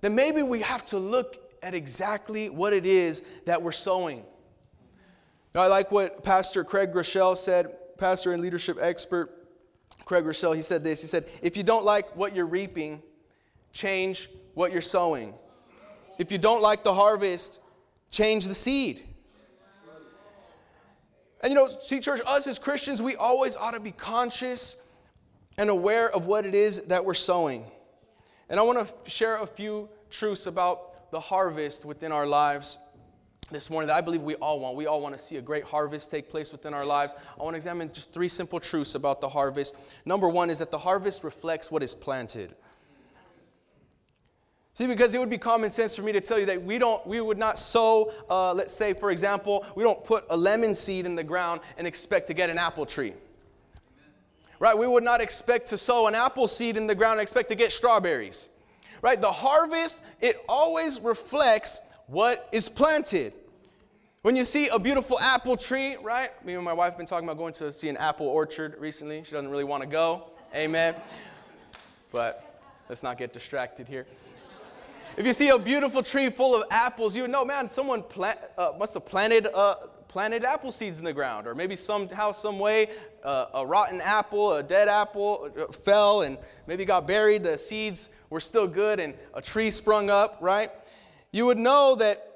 Then 0.00 0.14
maybe 0.14 0.42
we 0.42 0.62
have 0.62 0.84
to 0.86 0.98
look 0.98 1.36
at 1.62 1.74
exactly 1.74 2.48
what 2.48 2.72
it 2.72 2.86
is 2.86 3.26
that 3.44 3.60
we're 3.62 3.72
sowing. 3.72 4.24
Now, 5.54 5.62
I 5.62 5.66
like 5.66 5.90
what 5.90 6.22
Pastor 6.22 6.64
Craig 6.64 6.92
Groeschel 6.92 7.36
said, 7.36 7.76
pastor 7.98 8.32
and 8.32 8.42
leadership 8.42 8.78
expert. 8.80 9.30
Craig 10.04 10.24
Groeschel, 10.24 10.56
he 10.56 10.62
said 10.62 10.82
this. 10.82 11.02
He 11.02 11.06
said, 11.06 11.26
If 11.42 11.56
you 11.56 11.62
don't 11.62 11.84
like 11.84 12.16
what 12.16 12.34
you're 12.34 12.46
reaping, 12.46 13.02
change 13.72 14.30
what 14.54 14.72
you're 14.72 14.80
sowing. 14.80 15.34
If 16.20 16.30
you 16.30 16.36
don't 16.36 16.60
like 16.60 16.84
the 16.84 16.92
harvest, 16.92 17.60
change 18.10 18.46
the 18.46 18.54
seed. 18.54 19.02
And 21.40 21.50
you 21.50 21.54
know, 21.54 21.66
see, 21.66 21.98
church, 21.98 22.20
us 22.26 22.46
as 22.46 22.58
Christians, 22.58 23.00
we 23.00 23.16
always 23.16 23.56
ought 23.56 23.72
to 23.72 23.80
be 23.80 23.90
conscious 23.90 24.86
and 25.56 25.70
aware 25.70 26.14
of 26.14 26.26
what 26.26 26.44
it 26.44 26.54
is 26.54 26.88
that 26.88 27.06
we're 27.06 27.14
sowing. 27.14 27.64
And 28.50 28.60
I 28.60 28.62
want 28.64 28.86
to 28.86 29.10
share 29.10 29.38
a 29.38 29.46
few 29.46 29.88
truths 30.10 30.44
about 30.44 31.10
the 31.10 31.20
harvest 31.20 31.86
within 31.86 32.12
our 32.12 32.26
lives 32.26 32.76
this 33.50 33.70
morning 33.70 33.86
that 33.86 33.96
I 33.96 34.02
believe 34.02 34.20
we 34.20 34.34
all 34.34 34.60
want. 34.60 34.76
We 34.76 34.84
all 34.84 35.00
want 35.00 35.16
to 35.16 35.24
see 35.24 35.38
a 35.38 35.42
great 35.42 35.64
harvest 35.64 36.10
take 36.10 36.28
place 36.28 36.52
within 36.52 36.74
our 36.74 36.84
lives. 36.84 37.14
I 37.40 37.42
want 37.42 37.54
to 37.54 37.56
examine 37.56 37.94
just 37.94 38.12
three 38.12 38.28
simple 38.28 38.60
truths 38.60 38.94
about 38.94 39.22
the 39.22 39.28
harvest. 39.30 39.78
Number 40.04 40.28
one 40.28 40.50
is 40.50 40.58
that 40.58 40.70
the 40.70 40.80
harvest 40.80 41.24
reflects 41.24 41.70
what 41.70 41.82
is 41.82 41.94
planted. 41.94 42.54
See, 44.80 44.86
because 44.86 45.14
it 45.14 45.18
would 45.18 45.28
be 45.28 45.36
common 45.36 45.70
sense 45.70 45.94
for 45.94 46.00
me 46.00 46.10
to 46.12 46.22
tell 46.22 46.38
you 46.38 46.46
that 46.46 46.62
we 46.62 46.78
don't, 46.78 47.06
we 47.06 47.20
would 47.20 47.36
not 47.36 47.58
sow, 47.58 48.14
uh, 48.30 48.54
let's 48.54 48.72
say, 48.72 48.94
for 48.94 49.10
example, 49.10 49.66
we 49.74 49.82
don't 49.82 50.02
put 50.02 50.24
a 50.30 50.36
lemon 50.38 50.74
seed 50.74 51.04
in 51.04 51.14
the 51.14 51.22
ground 51.22 51.60
and 51.76 51.86
expect 51.86 52.28
to 52.28 52.32
get 52.32 52.48
an 52.48 52.56
apple 52.56 52.86
tree. 52.86 53.12
Right? 54.58 54.78
We 54.78 54.86
would 54.86 55.04
not 55.04 55.20
expect 55.20 55.66
to 55.66 55.76
sow 55.76 56.06
an 56.06 56.14
apple 56.14 56.48
seed 56.48 56.78
in 56.78 56.86
the 56.86 56.94
ground 56.94 57.18
and 57.18 57.20
expect 57.20 57.50
to 57.50 57.54
get 57.54 57.72
strawberries. 57.72 58.48
Right? 59.02 59.20
The 59.20 59.30
harvest, 59.30 60.00
it 60.22 60.42
always 60.48 60.98
reflects 61.02 61.92
what 62.06 62.48
is 62.50 62.66
planted. 62.70 63.34
When 64.22 64.34
you 64.34 64.46
see 64.46 64.68
a 64.68 64.78
beautiful 64.78 65.20
apple 65.20 65.58
tree, 65.58 65.96
right? 65.96 66.30
Me 66.42 66.54
and 66.54 66.64
my 66.64 66.72
wife 66.72 66.92
have 66.92 66.96
been 66.96 67.04
talking 67.04 67.28
about 67.28 67.36
going 67.36 67.52
to 67.52 67.70
see 67.70 67.90
an 67.90 67.98
apple 67.98 68.28
orchard 68.28 68.76
recently. 68.78 69.24
She 69.24 69.32
doesn't 69.32 69.50
really 69.50 69.64
want 69.64 69.82
to 69.82 69.86
go. 69.86 70.30
Amen. 70.54 70.94
But 72.12 72.62
let's 72.88 73.02
not 73.02 73.18
get 73.18 73.34
distracted 73.34 73.86
here. 73.86 74.06
If 75.16 75.26
you 75.26 75.32
see 75.32 75.48
a 75.48 75.58
beautiful 75.58 76.02
tree 76.02 76.30
full 76.30 76.54
of 76.54 76.64
apples, 76.70 77.16
you 77.16 77.22
would 77.22 77.32
know, 77.32 77.44
man, 77.44 77.68
someone 77.68 78.02
plant, 78.02 78.38
uh, 78.56 78.72
must 78.78 78.94
have 78.94 79.04
planted, 79.04 79.48
uh, 79.52 79.74
planted 80.06 80.44
apple 80.44 80.70
seeds 80.70 80.98
in 80.98 81.04
the 81.04 81.12
ground. 81.12 81.48
Or 81.48 81.54
maybe 81.54 81.74
somehow, 81.74 82.30
some 82.30 82.60
way, 82.60 82.90
uh, 83.24 83.46
a 83.54 83.66
rotten 83.66 84.00
apple, 84.00 84.54
a 84.54 84.62
dead 84.62 84.88
apple 84.88 85.50
uh, 85.58 85.72
fell 85.72 86.22
and 86.22 86.38
maybe 86.68 86.84
got 86.84 87.08
buried. 87.08 87.42
The 87.42 87.58
seeds 87.58 88.10
were 88.30 88.38
still 88.38 88.68
good 88.68 89.00
and 89.00 89.14
a 89.34 89.42
tree 89.42 89.72
sprung 89.72 90.10
up, 90.10 90.38
right? 90.40 90.70
You 91.32 91.44
would 91.46 91.58
know 91.58 91.96
that 91.96 92.26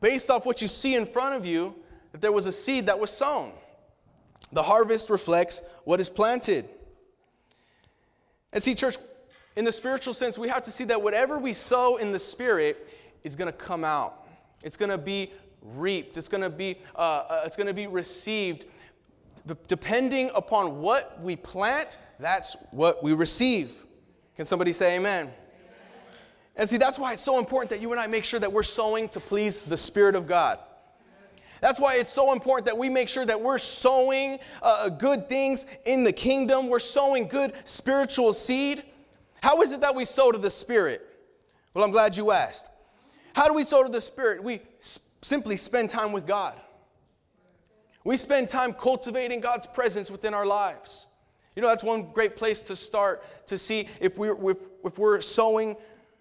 based 0.00 0.30
off 0.30 0.44
what 0.44 0.60
you 0.60 0.68
see 0.68 0.94
in 0.96 1.06
front 1.06 1.34
of 1.34 1.46
you, 1.46 1.74
that 2.12 2.20
there 2.20 2.32
was 2.32 2.44
a 2.44 2.52
seed 2.52 2.86
that 2.86 2.98
was 2.98 3.10
sown. 3.10 3.52
The 4.52 4.62
harvest 4.62 5.08
reflects 5.08 5.62
what 5.84 5.98
is 5.98 6.10
planted. 6.10 6.66
And 8.52 8.62
see, 8.62 8.74
church, 8.74 8.96
in 9.60 9.66
the 9.66 9.72
spiritual 9.72 10.14
sense, 10.14 10.38
we 10.38 10.48
have 10.48 10.62
to 10.62 10.72
see 10.72 10.84
that 10.84 11.02
whatever 11.02 11.38
we 11.38 11.52
sow 11.52 11.98
in 11.98 12.12
the 12.12 12.18
spirit 12.18 12.88
is 13.24 13.36
going 13.36 13.44
to 13.44 13.52
come 13.52 13.84
out. 13.84 14.26
It's 14.64 14.78
going 14.78 14.88
to 14.88 14.96
be 14.96 15.34
reaped. 15.60 16.16
It's 16.16 16.28
going 16.28 16.40
to 16.40 16.48
be, 16.48 16.78
uh, 16.96 16.98
uh, 16.98 17.42
it's 17.44 17.56
going 17.56 17.66
to 17.66 17.74
be 17.74 17.86
received. 17.86 18.64
Depending 19.66 20.30
upon 20.34 20.80
what 20.80 21.20
we 21.20 21.36
plant, 21.36 21.98
that's 22.18 22.56
what 22.70 23.02
we 23.02 23.12
receive. 23.12 23.84
Can 24.34 24.46
somebody 24.46 24.72
say 24.72 24.96
amen? 24.96 25.30
And 26.56 26.66
see, 26.66 26.78
that's 26.78 26.98
why 26.98 27.12
it's 27.12 27.22
so 27.22 27.38
important 27.38 27.68
that 27.68 27.82
you 27.82 27.90
and 27.92 28.00
I 28.00 28.06
make 28.06 28.24
sure 28.24 28.40
that 28.40 28.50
we're 28.50 28.62
sowing 28.62 29.10
to 29.10 29.20
please 29.20 29.58
the 29.58 29.76
Spirit 29.76 30.14
of 30.14 30.26
God. 30.26 30.58
That's 31.60 31.78
why 31.78 31.96
it's 31.96 32.10
so 32.10 32.32
important 32.32 32.64
that 32.64 32.78
we 32.78 32.88
make 32.88 33.10
sure 33.10 33.26
that 33.26 33.38
we're 33.38 33.58
sowing 33.58 34.38
uh, 34.62 34.88
good 34.88 35.28
things 35.28 35.66
in 35.84 36.02
the 36.02 36.14
kingdom. 36.14 36.68
We're 36.68 36.78
sowing 36.78 37.28
good 37.28 37.52
spiritual 37.64 38.32
seed. 38.32 38.84
How 39.42 39.62
is 39.62 39.72
it 39.72 39.80
that 39.80 39.94
we 39.94 40.04
sow 40.04 40.30
to 40.32 40.38
the 40.38 40.50
Spirit? 40.50 41.06
Well, 41.74 41.84
I'm 41.84 41.90
glad 41.90 42.16
you 42.16 42.30
asked. 42.32 42.66
How 43.34 43.46
do 43.46 43.54
we 43.54 43.62
sow 43.62 43.82
to 43.82 43.88
the 43.88 44.00
Spirit? 44.00 44.42
We 44.42 44.60
simply 44.80 45.56
spend 45.56 45.90
time 45.90 46.12
with 46.12 46.26
God. 46.26 46.58
We 48.04 48.16
spend 48.16 48.48
time 48.48 48.72
cultivating 48.72 49.40
God's 49.40 49.66
presence 49.66 50.10
within 50.10 50.34
our 50.34 50.46
lives. 50.46 51.06
You 51.54 51.62
know, 51.62 51.68
that's 51.68 51.84
one 51.84 52.10
great 52.12 52.36
place 52.36 52.60
to 52.62 52.76
start 52.76 53.22
to 53.48 53.58
see 53.58 53.88
if 54.00 54.16
we're, 54.16 54.50
if, 54.50 54.58
if 54.84 54.98
we're 54.98 55.20
sowing 55.20 55.76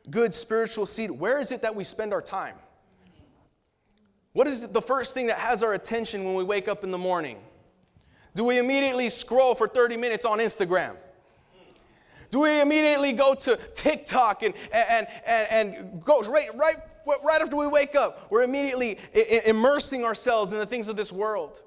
good 0.10 0.34
spiritual 0.34 0.86
seed, 0.86 1.12
where 1.12 1.40
is 1.40 1.52
it 1.52 1.62
that 1.62 1.76
we 1.76 1.84
spend 1.84 2.14
our 2.14 2.22
time? 2.22 2.56
What 4.34 4.48
is 4.48 4.68
the 4.68 4.82
first 4.82 5.14
thing 5.14 5.28
that 5.28 5.38
has 5.38 5.64
our 5.64 5.74
attention 5.74 6.24
when 6.24 6.36
we 6.36 6.44
wake 6.44 6.68
up 6.68 6.84
in 6.84 6.92
the 6.92 6.98
morning? 6.98 7.38
Do 8.36 8.44
we 8.44 8.58
immediately 8.58 9.10
scroll 9.10 9.56
for 9.56 9.68
30 9.68 9.98
minutes 9.98 10.26
on 10.26 10.40
Instagram? 10.40 10.96
Do 12.32 12.42
we 12.42 12.62
immediately 12.62 13.14
go 13.14 13.34
to 13.34 13.58
TikTok 13.74 14.44
and, 14.44 14.54
and, 14.72 15.08
and, 15.26 15.74
and 15.76 16.04
go 16.04 16.22
right, 16.22 16.50
right, 16.56 16.76
right 17.24 17.42
after 17.42 17.56
we 17.56 17.68
wake 17.68 17.96
up? 17.96 18.28
We're 18.30 18.44
immediately 18.44 19.00
immersing 19.46 20.06
ourselves 20.06 20.52
in 20.52 20.60
the 20.60 20.66
things 20.66 20.88
of 20.88 20.96
this 20.96 21.12
world. 21.12 21.62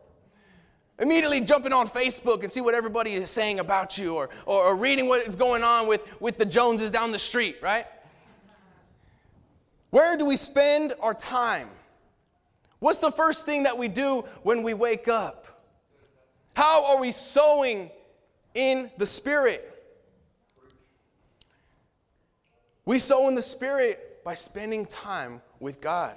Immediately 0.98 1.40
jumping 1.40 1.72
on 1.72 1.88
Facebook 1.88 2.44
and 2.44 2.52
see 2.52 2.60
what 2.60 2.74
everybody 2.74 3.14
is 3.14 3.28
saying 3.28 3.58
about 3.58 3.98
you 3.98 4.14
or, 4.14 4.28
or, 4.46 4.62
or 4.62 4.76
reading 4.76 5.08
what 5.08 5.26
is 5.26 5.34
going 5.34 5.64
on 5.64 5.88
with, 5.88 6.02
with 6.20 6.38
the 6.38 6.44
Joneses 6.44 6.92
down 6.92 7.10
the 7.10 7.18
street, 7.18 7.56
right? 7.60 7.86
Where 9.90 10.16
do 10.16 10.24
we 10.24 10.36
spend 10.36 10.92
our 11.00 11.12
time? 11.12 11.68
What's 12.78 13.00
the 13.00 13.10
first 13.10 13.46
thing 13.46 13.64
that 13.64 13.76
we 13.76 13.88
do 13.88 14.24
when 14.42 14.62
we 14.62 14.74
wake 14.74 15.08
up? 15.08 15.60
How 16.54 16.84
are 16.84 17.00
we 17.00 17.10
sowing 17.10 17.90
in 18.54 18.90
the 18.96 19.06
Spirit? 19.06 19.71
We 22.84 22.98
sow 22.98 23.28
in 23.28 23.34
the 23.34 23.42
Spirit 23.42 24.24
by 24.24 24.34
spending 24.34 24.86
time 24.86 25.40
with 25.60 25.80
God 25.80 26.16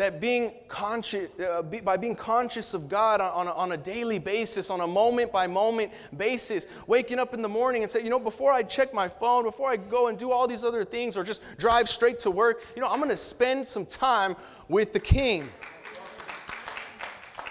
that 0.00 0.18
being 0.18 0.54
conscious, 0.66 1.28
uh, 1.40 1.60
be, 1.60 1.78
by 1.78 1.94
being 1.94 2.14
conscious 2.14 2.72
of 2.72 2.88
God 2.88 3.20
on, 3.20 3.30
on 3.32 3.46
a, 3.48 3.52
on 3.52 3.72
a 3.72 3.76
daily 3.76 4.18
basis, 4.18 4.70
on 4.70 4.80
a 4.80 4.86
moment 4.86 5.30
by 5.30 5.46
moment 5.46 5.92
basis, 6.16 6.66
waking 6.86 7.18
up 7.18 7.34
in 7.34 7.42
the 7.42 7.48
morning 7.48 7.82
and 7.82 7.92
say, 7.92 8.02
you 8.02 8.08
know, 8.08 8.18
before 8.18 8.50
I 8.50 8.62
check 8.62 8.94
my 8.94 9.10
phone, 9.10 9.44
before 9.44 9.70
I 9.70 9.76
go 9.76 10.06
and 10.06 10.18
do 10.18 10.32
all 10.32 10.48
these 10.48 10.64
other 10.64 10.84
things 10.84 11.18
or 11.18 11.22
just 11.22 11.42
drive 11.58 11.86
straight 11.86 12.18
to 12.20 12.30
work, 12.30 12.64
you 12.74 12.80
know, 12.80 12.88
I'm 12.88 12.96
going 12.96 13.10
to 13.10 13.16
spend 13.16 13.68
some 13.68 13.84
time 13.84 14.36
with 14.68 14.94
the 14.94 15.00
King. 15.00 15.50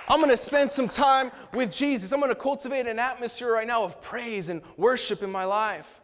I'm 0.07 0.17
going 0.19 0.31
to 0.31 0.37
spend 0.37 0.71
some 0.71 0.87
time 0.87 1.31
with 1.53 1.71
Jesus. 1.71 2.11
I'm 2.11 2.19
going 2.19 2.31
to 2.31 2.35
cultivate 2.35 2.87
an 2.87 2.97
atmosphere 2.97 3.53
right 3.53 3.67
now 3.67 3.83
of 3.83 4.01
praise 4.01 4.49
and 4.49 4.63
worship 4.75 5.21
in 5.21 5.31
my 5.31 5.45
life. 5.45 6.01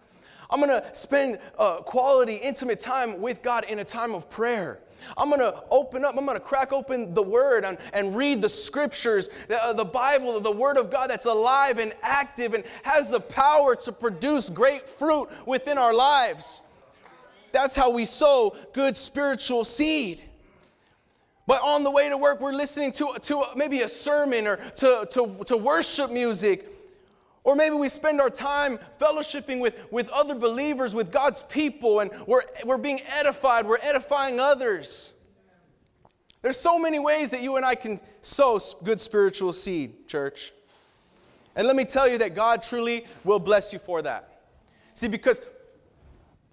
I'm 0.50 0.60
going 0.60 0.70
to 0.70 0.86
spend 0.94 1.40
uh, 1.58 1.78
quality, 1.78 2.36
intimate 2.36 2.80
time 2.80 3.22
with 3.22 3.42
God 3.42 3.66
in 3.66 3.80
a 3.80 3.84
time 3.84 4.14
of 4.14 4.30
prayer. 4.30 4.80
I'm 5.18 5.30
going 5.30 5.42
to 5.42 5.64
open 5.70 6.06
up, 6.06 6.18
I'm 6.18 6.26
going 6.26 6.38
to 6.38 6.44
crack 6.44 6.72
open 6.72 7.14
the 7.14 7.22
Word 7.22 7.66
and, 7.66 7.78
and 7.94 8.16
read 8.16 8.42
the 8.42 8.50
Scriptures, 8.50 9.30
the, 9.48 9.62
uh, 9.62 9.74
the 9.74 9.86
Bible, 9.86 10.40
the 10.40 10.52
Word 10.52 10.78
of 10.78 10.90
God 10.90 11.10
that's 11.10 11.26
alive 11.26 11.80
and 11.80 11.94
active 12.02 12.54
and 12.54 12.64
has 12.84 13.10
the 13.10 13.20
power 13.20 13.76
to 13.76 13.92
produce 13.92 14.50
great 14.50 14.88
fruit 14.88 15.30
within 15.46 15.78
our 15.78 15.94
lives. 15.94 16.62
That's 17.52 17.76
how 17.76 17.90
we 17.90 18.06
sow 18.06 18.56
good 18.74 18.98
spiritual 18.98 19.64
seed. 19.64 20.22
But 21.48 21.62
on 21.62 21.84
the 21.84 21.92
way 21.92 22.10
to 22.10 22.18
work, 22.18 22.42
we're 22.42 22.54
listening 22.54 22.92
to, 22.94 23.14
to 23.22 23.44
maybe 23.56 23.82
a 23.82 23.88
sermon 23.88 24.48
or 24.48 24.58
to, 24.58 25.08
to, 25.12 25.44
to 25.46 25.58
worship 25.58 26.12
music. 26.12 26.68
Or 27.46 27.56
maybe 27.56 27.76
we 27.76 27.88
spend 27.90 28.20
our 28.20 28.32
time 28.32 28.80
fellowshipping 29.00 29.60
with, 29.60 29.76
with 29.92 30.10
other 30.10 30.34
believers, 30.34 30.96
with 30.96 31.12
God's 31.12 31.44
people, 31.44 32.00
and 32.00 32.12
we're, 32.26 32.42
we're 32.66 32.80
being 32.80 33.02
edified, 33.04 33.68
we're 33.68 33.78
edifying 33.82 34.40
others. 34.40 35.14
There's 36.42 36.58
so 36.58 36.80
many 36.80 36.98
ways 36.98 37.30
that 37.32 37.42
you 37.42 37.56
and 37.56 37.66
I 37.66 37.76
can 37.76 38.02
sow 38.22 38.60
good 38.84 39.00
spiritual 39.00 39.54
seed, 39.54 40.08
church. 40.08 40.54
And 41.56 41.68
let 41.68 41.76
me 41.76 41.86
tell 41.86 42.08
you 42.08 42.18
that 42.18 42.34
God 42.36 42.64
truly 42.64 43.06
will 43.24 43.40
bless 43.40 43.72
you 43.72 43.80
for 43.80 44.02
that. 44.02 44.42
See, 44.96 45.08
because 45.08 45.40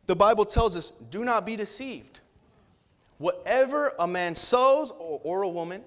the 0.06 0.14
Bible 0.14 0.44
tells 0.44 0.76
us 0.76 0.92
do 1.10 1.24
not 1.24 1.46
be 1.46 1.56
deceived. 1.56 2.20
Whatever 3.16 3.94
a 3.98 4.06
man 4.06 4.34
sows, 4.34 4.90
or, 4.90 5.20
or 5.24 5.42
a 5.42 5.48
woman, 5.48 5.82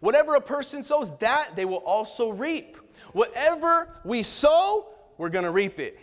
whatever 0.00 0.34
a 0.34 0.40
person 0.40 0.82
sows, 0.82 1.16
that 1.18 1.50
they 1.56 1.66
will 1.66 1.76
also 1.78 2.30
reap. 2.30 2.78
Whatever 3.16 3.88
we 4.04 4.22
sow, 4.22 4.88
we're 5.16 5.30
going 5.30 5.46
to 5.46 5.50
reap 5.50 5.78
it. 5.78 5.98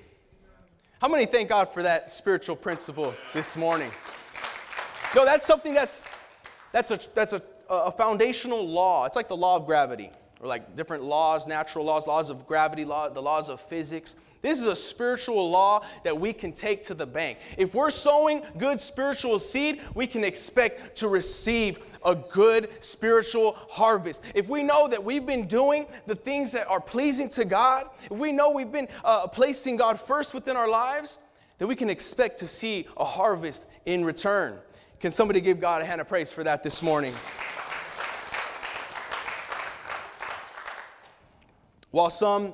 How 1.00 1.08
many 1.08 1.28
thank 1.28 1.48
God 1.48 1.66
for 1.66 1.84
that 1.84 2.12
spiritual 2.12 2.56
principle 2.56 3.14
this 3.36 3.56
morning? 3.56 3.92
No, 5.16 5.24
that's 5.24 5.46
something 5.46 5.76
that's 5.76 6.04
that's 6.72 6.90
a 6.90 7.00
that's 7.14 7.34
a, 7.34 7.44
a 7.70 7.92
foundational 7.92 8.68
law. 8.68 9.06
It's 9.06 9.16
like 9.16 9.28
the 9.28 9.38
law 9.38 9.58
of 9.58 9.68
gravity, 9.68 10.10
or 10.40 10.48
like 10.48 10.76
different 10.76 11.04
laws, 11.04 11.46
natural 11.46 11.86
laws, 11.86 12.08
laws 12.08 12.32
of 12.32 12.48
gravity, 12.48 12.84
law, 12.84 13.10
the 13.10 13.22
laws 13.22 13.48
of 13.48 13.62
physics. 13.62 14.16
This 14.44 14.60
is 14.60 14.68
a 14.68 14.76
spiritual 14.76 15.50
law 15.50 15.86
that 16.04 16.20
we 16.20 16.34
can 16.34 16.52
take 16.52 16.84
to 16.84 16.94
the 16.94 17.06
bank. 17.06 17.38
If 17.58 17.74
we're 17.74 17.90
sowing 17.90 18.44
good 18.58 18.82
spiritual 18.82 19.40
seed, 19.40 19.82
we 19.96 20.06
can 20.06 20.26
expect 20.26 20.98
to 20.98 21.08
receive 21.08 21.80
a 22.04 22.14
good 22.14 22.70
spiritual 22.84 23.54
harvest. 23.70 24.22
If 24.36 24.50
we 24.50 24.62
know 24.62 24.90
that 24.90 25.02
we've 25.02 25.26
been 25.26 25.48
doing 25.48 25.88
the 26.08 26.16
things 26.16 26.52
that 26.52 26.68
are 26.68 26.82
pleasing 26.82 27.30
to 27.30 27.46
God, 27.46 27.86
if 28.04 28.18
we 28.18 28.34
know 28.34 28.52
we've 28.52 28.72
been 28.72 28.90
uh, 29.06 29.28
placing 29.28 29.78
God 29.78 29.98
first 29.98 30.34
within 30.34 30.58
our 30.58 30.68
lives, 30.68 31.20
then 31.58 31.70
we 31.70 31.76
can 31.78 31.90
expect 31.90 32.38
to 32.40 32.48
see 32.48 32.86
a 32.98 33.06
harvest 33.06 33.66
in 33.86 34.04
return. 34.04 34.60
Can 35.00 35.12
somebody 35.12 35.40
give 35.40 35.62
God 35.62 35.82
a 35.82 35.86
hand 35.86 36.02
of 36.02 36.10
praise 36.10 36.34
for 36.34 36.44
that 36.44 36.64
this 36.64 36.84
morning? 36.84 37.14
While 41.92 42.10
some 42.10 42.54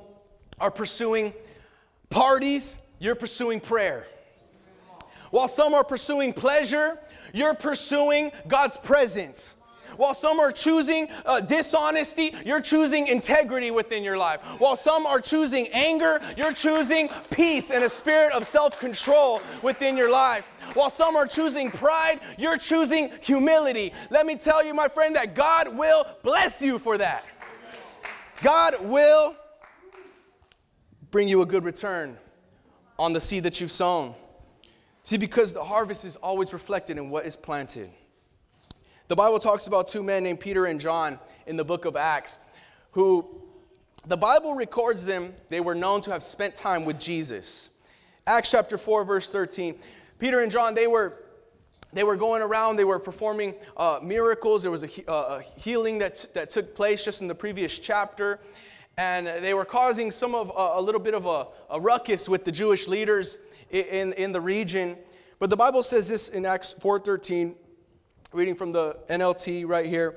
are 0.60 0.70
pursuing 0.70 1.32
parties, 2.10 2.76
you're 2.98 3.14
pursuing 3.14 3.60
prayer. 3.60 4.04
While 5.30 5.48
some 5.48 5.74
are 5.74 5.84
pursuing 5.84 6.32
pleasure, 6.32 6.98
you're 7.32 7.54
pursuing 7.54 8.32
God's 8.48 8.76
presence. 8.76 9.54
While 9.96 10.14
some 10.14 10.40
are 10.40 10.52
choosing 10.52 11.08
uh, 11.26 11.40
dishonesty, 11.40 12.34
you're 12.44 12.60
choosing 12.60 13.06
integrity 13.08 13.70
within 13.70 14.02
your 14.02 14.16
life. 14.16 14.40
While 14.58 14.76
some 14.76 15.06
are 15.06 15.20
choosing 15.20 15.68
anger, 15.72 16.20
you're 16.36 16.52
choosing 16.52 17.08
peace 17.30 17.70
and 17.70 17.84
a 17.84 17.88
spirit 17.88 18.32
of 18.32 18.46
self 18.46 18.78
control 18.78 19.42
within 19.62 19.96
your 19.96 20.10
life. 20.10 20.44
While 20.74 20.90
some 20.90 21.16
are 21.16 21.26
choosing 21.26 21.70
pride, 21.70 22.20
you're 22.38 22.58
choosing 22.58 23.10
humility. 23.20 23.92
Let 24.10 24.26
me 24.26 24.36
tell 24.36 24.64
you, 24.64 24.74
my 24.74 24.88
friend, 24.88 25.16
that 25.16 25.34
God 25.34 25.76
will 25.76 26.06
bless 26.22 26.62
you 26.62 26.78
for 26.78 26.96
that. 26.98 27.24
God 28.42 28.76
will 28.80 29.36
bring 31.10 31.28
you 31.28 31.42
a 31.42 31.46
good 31.46 31.64
return 31.64 32.16
on 32.98 33.12
the 33.12 33.20
seed 33.20 33.42
that 33.44 33.60
you've 33.60 33.72
sown. 33.72 34.14
See, 35.02 35.16
because 35.16 35.52
the 35.52 35.64
harvest 35.64 36.04
is 36.04 36.16
always 36.16 36.52
reflected 36.52 36.98
in 36.98 37.10
what 37.10 37.24
is 37.26 37.36
planted. 37.36 37.90
The 39.08 39.16
Bible 39.16 39.38
talks 39.38 39.66
about 39.66 39.88
two 39.88 40.02
men 40.02 40.22
named 40.22 40.40
Peter 40.40 40.66
and 40.66 40.80
John 40.80 41.18
in 41.46 41.56
the 41.56 41.64
book 41.64 41.84
of 41.84 41.96
Acts 41.96 42.38
who 42.92 43.26
the 44.06 44.16
Bible 44.16 44.54
records 44.54 45.04
them, 45.04 45.34
they 45.48 45.60
were 45.60 45.74
known 45.74 46.00
to 46.02 46.10
have 46.10 46.22
spent 46.22 46.54
time 46.54 46.84
with 46.84 46.98
Jesus. 46.98 47.78
Acts 48.26 48.50
chapter 48.50 48.78
4, 48.78 49.04
verse 49.04 49.28
13. 49.28 49.74
Peter 50.18 50.40
and 50.40 50.50
John, 50.50 50.74
they 50.74 50.86
were 50.86 51.24
they 51.92 52.04
were 52.04 52.14
going 52.14 52.40
around, 52.40 52.76
they 52.76 52.84
were 52.84 53.00
performing 53.00 53.52
uh, 53.76 53.98
miracles. 54.00 54.62
There 54.62 54.70
was 54.70 54.84
a, 54.84 55.10
uh, 55.10 55.38
a 55.38 55.60
healing 55.60 55.98
that, 55.98 56.24
that 56.34 56.48
took 56.48 56.72
place 56.72 57.04
just 57.04 57.20
in 57.20 57.26
the 57.26 57.34
previous 57.34 57.76
chapter 57.76 58.38
and 58.96 59.26
they 59.26 59.54
were 59.54 59.64
causing 59.64 60.10
some 60.10 60.34
of 60.34 60.50
a, 60.50 60.78
a 60.78 60.82
little 60.82 61.00
bit 61.00 61.14
of 61.14 61.26
a, 61.26 61.46
a, 61.70 61.80
ruckus 61.80 62.28
with 62.28 62.44
the 62.44 62.52
Jewish 62.52 62.86
leaders 62.86 63.38
in, 63.70 64.12
in 64.14 64.32
the 64.32 64.40
region. 64.40 64.96
But 65.38 65.50
the 65.50 65.56
Bible 65.56 65.82
says 65.82 66.08
this 66.08 66.28
in 66.28 66.44
Acts 66.44 66.74
4:13, 66.74 67.54
reading 68.32 68.54
from 68.54 68.72
the 68.72 68.98
NLT 69.08 69.66
right 69.66 69.86
here. 69.86 70.16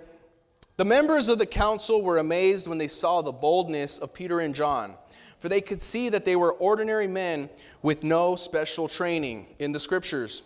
The 0.75 0.85
members 0.85 1.29
of 1.29 1.37
the 1.37 1.45
council 1.45 2.01
were 2.01 2.17
amazed 2.17 2.67
when 2.67 2.79
they 2.79 2.87
saw 2.87 3.21
the 3.21 3.31
boldness 3.31 3.99
of 3.99 4.13
Peter 4.13 4.39
and 4.39 4.55
John, 4.55 4.95
for 5.37 5.47
they 5.47 5.61
could 5.61 5.81
see 5.81 6.09
that 6.09 6.25
they 6.25 6.35
were 6.35 6.53
ordinary 6.53 7.07
men 7.07 7.49
with 7.83 8.03
no 8.03 8.35
special 8.35 8.87
training 8.87 9.47
in 9.59 9.71
the 9.71 9.79
scriptures. 9.79 10.43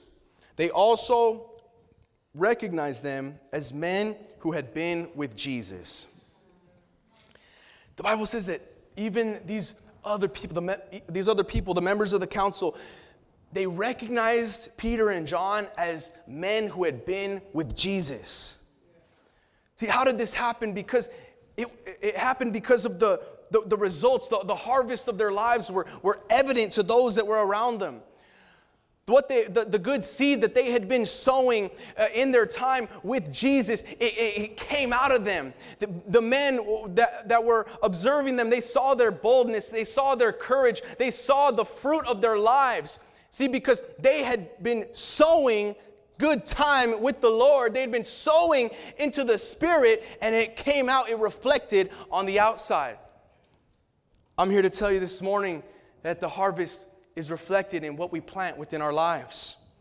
They 0.58 0.70
also 0.70 1.52
recognized 2.34 3.04
them 3.04 3.40
as 3.54 3.74
men 3.74 4.16
who 4.40 4.52
had 4.52 4.74
been 4.74 5.10
with 5.16 5.36
Jesus. 5.36 6.17
The 7.98 8.04
Bible 8.04 8.26
says 8.26 8.46
that 8.46 8.62
even 8.96 9.42
these 9.46 9.82
other 10.06 10.28
people, 10.28 10.62
the, 10.62 10.82
these 11.10 11.28
other 11.28 11.44
people, 11.44 11.74
the 11.74 11.82
members 11.82 12.14
of 12.14 12.22
the 12.22 12.28
council, 12.28 12.78
they 13.52 13.68
recognized 13.68 14.78
Peter 14.78 15.10
and 15.10 15.28
John 15.28 15.68
as 15.78 16.12
men 16.28 16.68
who 16.68 16.84
had 16.84 17.06
been 17.06 17.42
with 17.54 17.76
Jesus. 17.76 18.70
See, 19.76 19.88
how 19.88 20.04
did 20.04 20.18
this 20.18 20.34
happen? 20.34 20.74
Because 20.74 21.10
it, 21.58 21.68
it 22.02 22.16
happened 22.16 22.54
because 22.54 22.86
of 22.86 23.00
the, 23.00 23.22
the, 23.52 23.62
the 23.66 23.78
results, 23.78 24.28
the, 24.28 24.40
the 24.46 24.56
harvest 24.56 25.08
of 25.08 25.18
their 25.18 25.32
lives 25.32 25.72
were, 25.72 25.86
were 26.02 26.20
evident 26.30 26.72
to 26.74 26.84
those 26.84 27.16
that 27.16 27.26
were 27.26 27.46
around 27.46 27.80
them 27.80 28.02
what 29.08 29.30
they, 29.30 29.46
the, 29.46 29.64
the 29.64 29.80
good 29.80 30.04
seed 30.04 30.42
that 30.42 30.54
they 30.54 30.72
had 30.72 30.90
been 30.90 31.06
sowing 31.06 31.72
uh, 31.98 32.08
in 32.14 32.30
their 32.30 32.46
time 32.46 32.90
with 33.04 33.32
Jesus, 33.32 33.82
it, 33.82 33.98
it, 34.02 34.38
it 34.38 34.58
came 34.58 34.92
out 34.92 35.14
of 35.14 35.24
them. 35.24 35.54
The, 35.80 35.90
the, 36.08 36.22
men 36.22 36.60
that, 36.96 37.30
that 37.30 37.44
were 37.44 37.68
observing 37.82 38.36
them, 38.36 38.50
they 38.50 38.60
saw 38.60 38.96
their 38.96 39.12
boldness, 39.12 39.70
they 39.70 39.86
saw 39.86 40.16
their 40.16 40.34
courage, 40.34 40.82
they 40.98 41.10
saw 41.10 41.52
the 41.52 41.64
fruit 41.64 42.06
of 42.06 42.20
their 42.20 42.38
lives. 42.38 43.00
See, 43.30 43.48
because 43.48 43.82
they 43.98 44.24
had 44.24 44.62
been 44.62 44.88
sowing 44.92 45.76
good 46.18 46.46
time 46.46 47.02
with 47.02 47.22
the 47.22 47.30
Lord, 47.30 47.74
they 47.74 47.82
had 47.82 47.92
been 47.92 48.04
sowing 48.04 48.72
into 48.98 49.24
the 49.24 49.38
Spirit, 49.38 50.04
and 50.22 50.36
it 50.36 50.58
came 50.58 50.90
out, 50.90 51.10
it 51.10 51.18
reflected 51.18 51.92
on 52.12 52.26
the 52.26 52.40
outside. 52.40 52.98
I'm 54.38 54.50
here 54.50 54.62
to 54.62 54.70
tell 54.70 54.92
you 54.92 55.00
this 55.00 55.22
morning 55.22 55.64
that 56.04 56.20
the 56.20 56.30
harvest 56.30 56.82
is 57.18 57.32
reflected 57.32 57.84
in 57.84 57.98
what 57.98 58.12
we 58.12 58.22
plant 58.22 58.58
within 58.58 58.80
our 58.80 58.94
lives. 58.94 59.72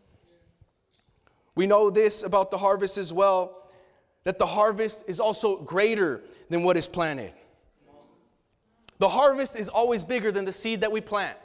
We 1.55 1.66
know 1.66 1.90
this 1.90 2.22
about 2.22 2.51
the 2.51 2.59
harvest 2.59 2.96
as 2.96 3.12
well 3.12 3.62
that 4.25 4.38
the 4.38 4.46
harvest 4.46 5.05
is 5.07 5.20
also 5.20 5.59
greater 5.59 6.22
than 6.49 6.64
what 6.64 6.77
is 6.77 6.88
planted. 6.88 7.31
The 8.99 9.09
harvest 9.09 9.55
is 9.55 9.68
always 9.68 10.03
bigger 10.03 10.33
than 10.33 10.44
the 10.46 10.53
seed 10.53 10.81
that 10.81 10.90
we 10.90 11.01
plant. 11.01 11.37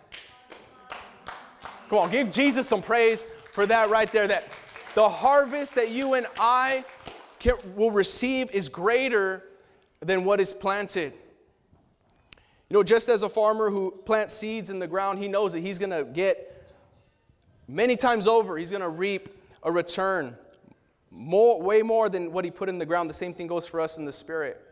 Come 1.90 2.00
on, 2.00 2.10
give 2.10 2.32
Jesus 2.32 2.68
some 2.68 2.82
praise 2.82 3.26
for 3.52 3.66
that 3.66 3.90
right 3.90 4.10
there. 4.12 4.28
That 4.28 4.48
the 4.96 5.10
harvest 5.10 5.76
that 5.76 5.92
you 5.92 6.14
and 6.14 6.26
I 6.40 6.86
can, 7.40 7.56
will 7.76 7.92
receive 7.92 8.50
is 8.52 8.70
greater 8.70 9.44
than 10.00 10.24
what 10.24 10.40
is 10.40 10.54
planted. 10.54 11.14
You 12.72 12.78
know, 12.78 12.84
just 12.84 13.10
as 13.10 13.22
a 13.22 13.28
farmer 13.28 13.70
who 13.70 13.92
plants 14.06 14.34
seeds 14.34 14.70
in 14.70 14.80
the 14.80 14.88
ground, 14.88 15.20
he 15.20 15.28
knows 15.28 15.52
that 15.52 15.60
he's 15.60 15.78
going 15.78 15.90
to 15.90 16.06
get 16.06 16.66
many 17.68 17.98
times 17.98 18.28
over, 18.28 18.58
he's 18.58 18.70
going 18.70 18.82
to 18.82 18.88
reap 18.88 19.28
a 19.62 19.70
return 19.70 20.38
more, 21.10 21.62
way 21.62 21.82
more 21.82 22.08
than 22.08 22.32
what 22.32 22.46
he 22.46 22.50
put 22.50 22.70
in 22.70 22.78
the 22.78 22.86
ground. 22.86 23.10
The 23.10 23.14
same 23.14 23.34
thing 23.34 23.48
goes 23.48 23.68
for 23.68 23.82
us 23.82 23.98
in 23.98 24.06
the 24.06 24.12
spirit. 24.14 24.66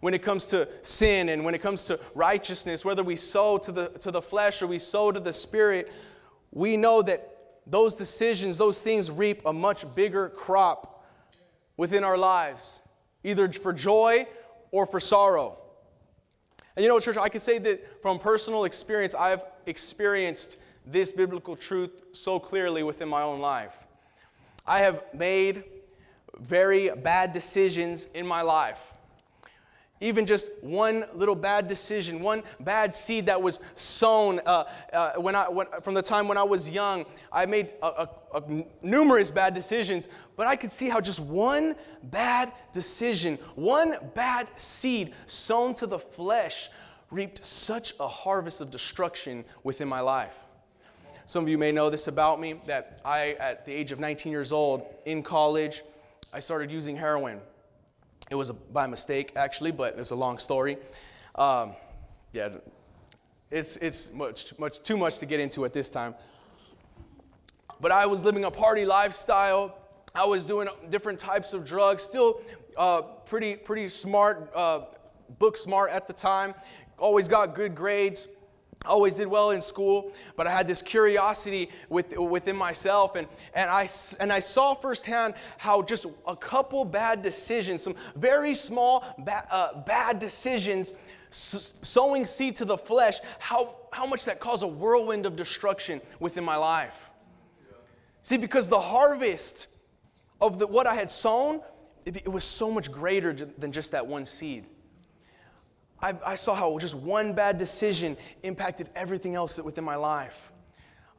When 0.00 0.14
it 0.14 0.22
comes 0.22 0.46
to 0.46 0.66
sin 0.80 1.28
and 1.28 1.44
when 1.44 1.54
it 1.54 1.60
comes 1.60 1.84
to 1.84 2.00
righteousness, 2.14 2.82
whether 2.82 3.02
we 3.02 3.14
sow 3.14 3.58
to 3.58 3.72
the, 3.72 3.88
to 3.88 4.10
the 4.10 4.22
flesh 4.22 4.62
or 4.62 4.66
we 4.66 4.78
sow 4.78 5.12
to 5.12 5.20
the 5.20 5.34
spirit, 5.34 5.92
we 6.50 6.78
know 6.78 7.02
that 7.02 7.30
those 7.66 7.94
decisions, 7.94 8.56
those 8.56 8.80
things 8.80 9.10
reap 9.10 9.42
a 9.44 9.52
much 9.52 9.84
bigger 9.94 10.30
crop 10.30 11.04
within 11.76 12.04
our 12.04 12.16
lives, 12.16 12.80
either 13.22 13.52
for 13.52 13.74
joy 13.74 14.26
or 14.70 14.86
for 14.86 14.98
sorrow. 14.98 15.58
And 16.76 16.82
you 16.82 16.88
know, 16.88 16.98
church, 17.00 17.16
I 17.16 17.28
can 17.28 17.40
say 17.40 17.58
that 17.58 18.02
from 18.02 18.18
personal 18.18 18.64
experience, 18.64 19.14
I've 19.14 19.42
experienced 19.66 20.58
this 20.86 21.12
biblical 21.12 21.56
truth 21.56 21.90
so 22.12 22.38
clearly 22.38 22.82
within 22.82 23.08
my 23.08 23.22
own 23.22 23.40
life. 23.40 23.74
I 24.66 24.80
have 24.80 25.02
made 25.12 25.64
very 26.38 26.90
bad 26.90 27.32
decisions 27.32 28.08
in 28.14 28.26
my 28.26 28.42
life. 28.42 28.80
Even 30.00 30.26
just 30.26 30.62
one 30.62 31.04
little 31.14 31.36
bad 31.36 31.68
decision, 31.68 32.20
one 32.20 32.42
bad 32.60 32.94
seed 32.94 33.26
that 33.26 33.40
was 33.40 33.60
sown 33.76 34.40
uh, 34.44 34.64
uh, 34.92 35.12
when 35.14 35.34
I, 35.34 35.48
when, 35.48 35.66
from 35.82 35.94
the 35.94 36.02
time 36.02 36.26
when 36.26 36.36
I 36.36 36.42
was 36.42 36.68
young. 36.68 37.06
I 37.32 37.46
made 37.46 37.70
a, 37.80 37.86
a, 37.86 38.08
a 38.34 38.64
numerous 38.82 39.30
bad 39.30 39.54
decisions, 39.54 40.08
but 40.36 40.46
I 40.46 40.56
could 40.56 40.72
see 40.72 40.88
how 40.88 41.00
just 41.00 41.20
one 41.20 41.76
bad 42.04 42.52
decision, 42.72 43.38
one 43.54 43.96
bad 44.14 44.48
seed 44.58 45.14
sown 45.26 45.74
to 45.74 45.86
the 45.86 45.98
flesh, 45.98 46.70
reaped 47.10 47.44
such 47.46 47.94
a 48.00 48.08
harvest 48.08 48.60
of 48.60 48.70
destruction 48.70 49.44
within 49.62 49.88
my 49.88 50.00
life. 50.00 50.36
Some 51.26 51.44
of 51.44 51.48
you 51.48 51.56
may 51.56 51.72
know 51.72 51.88
this 51.88 52.08
about 52.08 52.40
me 52.40 52.56
that 52.66 53.00
I, 53.04 53.36
at 53.40 53.64
the 53.64 53.72
age 53.72 53.92
of 53.92 54.00
19 54.00 54.30
years 54.30 54.52
old, 54.52 54.84
in 55.06 55.22
college, 55.22 55.82
I 56.32 56.40
started 56.40 56.70
using 56.70 56.96
heroin. 56.96 57.40
It 58.30 58.34
was 58.34 58.50
a, 58.50 58.54
by 58.54 58.86
mistake, 58.86 59.32
actually, 59.36 59.70
but 59.70 59.98
it's 59.98 60.10
a 60.10 60.16
long 60.16 60.38
story. 60.38 60.78
Um, 61.34 61.72
yeah, 62.32 62.48
it's, 63.50 63.76
it's 63.76 64.12
much, 64.12 64.58
much, 64.58 64.82
too 64.82 64.96
much 64.96 65.18
to 65.18 65.26
get 65.26 65.40
into 65.40 65.64
at 65.64 65.72
this 65.72 65.90
time. 65.90 66.14
But 67.80 67.92
I 67.92 68.06
was 68.06 68.24
living 68.24 68.44
a 68.44 68.50
party 68.50 68.84
lifestyle. 68.84 69.76
I 70.14 70.24
was 70.24 70.44
doing 70.44 70.68
different 70.90 71.18
types 71.18 71.52
of 71.52 71.66
drugs, 71.66 72.02
still 72.02 72.40
uh, 72.76 73.02
pretty, 73.02 73.56
pretty 73.56 73.88
smart, 73.88 74.50
uh, 74.54 74.82
book 75.38 75.56
smart 75.56 75.90
at 75.90 76.06
the 76.06 76.12
time. 76.12 76.54
Always 76.98 77.28
got 77.28 77.54
good 77.54 77.74
grades 77.74 78.28
always 78.84 79.16
did 79.16 79.26
well 79.26 79.50
in 79.50 79.60
school, 79.60 80.12
but 80.36 80.46
I 80.46 80.50
had 80.50 80.68
this 80.68 80.82
curiosity 80.82 81.70
with, 81.88 82.16
within 82.16 82.56
myself. 82.56 83.16
And, 83.16 83.26
and, 83.54 83.70
I, 83.70 83.88
and 84.20 84.32
I 84.32 84.40
saw 84.40 84.74
firsthand 84.74 85.34
how 85.58 85.82
just 85.82 86.06
a 86.26 86.36
couple 86.36 86.84
bad 86.84 87.22
decisions, 87.22 87.82
some 87.82 87.94
very 88.16 88.54
small 88.54 89.04
ba- 89.18 89.46
uh, 89.50 89.80
bad 89.82 90.18
decisions, 90.18 90.94
sowing 91.30 92.26
seed 92.26 92.56
to 92.56 92.64
the 92.64 92.78
flesh, 92.78 93.18
how, 93.38 93.76
how 93.90 94.06
much 94.06 94.24
that 94.24 94.38
caused 94.38 94.62
a 94.62 94.68
whirlwind 94.68 95.26
of 95.26 95.34
destruction 95.34 96.00
within 96.20 96.44
my 96.44 96.56
life. 96.56 97.10
See, 98.22 98.36
because 98.36 98.68
the 98.68 98.80
harvest 98.80 99.68
of 100.40 100.58
the, 100.58 100.66
what 100.66 100.86
I 100.86 100.94
had 100.94 101.10
sown, 101.10 101.60
it, 102.04 102.18
it 102.18 102.28
was 102.28 102.44
so 102.44 102.70
much 102.70 102.90
greater 102.92 103.32
than 103.32 103.72
just 103.72 103.92
that 103.92 104.06
one 104.06 104.26
seed. 104.26 104.64
I, 106.00 106.14
I 106.24 106.34
saw 106.34 106.54
how 106.54 106.78
just 106.78 106.94
one 106.94 107.32
bad 107.32 107.58
decision 107.58 108.16
impacted 108.42 108.90
everything 108.94 109.34
else 109.34 109.60
within 109.60 109.84
my 109.84 109.96
life. 109.96 110.52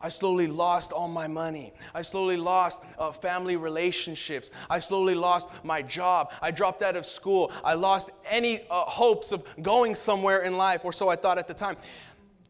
I 0.02 0.10
slowly 0.10 0.46
lost 0.46 0.92
all 0.92 1.08
my 1.08 1.28
money. 1.28 1.74
I 1.94 2.02
slowly 2.02 2.38
lost 2.38 2.82
uh, 3.00 3.12
family 3.12 3.56
relationships. 3.56 4.52
I 4.70 4.78
slowly 4.80 5.16
lost 5.16 5.48
my 5.64 5.82
job. 5.82 6.32
I 6.42 6.52
dropped 6.52 6.84
out 6.84 6.96
of 6.96 7.06
school. 7.06 7.52
I 7.64 7.74
lost 7.74 8.12
any 8.30 8.62
uh, 8.70 8.82
hopes 8.82 9.32
of 9.32 9.44
going 9.62 9.96
somewhere 9.96 10.44
in 10.44 10.58
life, 10.58 10.82
or 10.84 10.94
so 10.94 11.10
I 11.10 11.16
thought 11.16 11.38
at 11.38 11.48
the 11.48 11.54
time. 11.54 11.78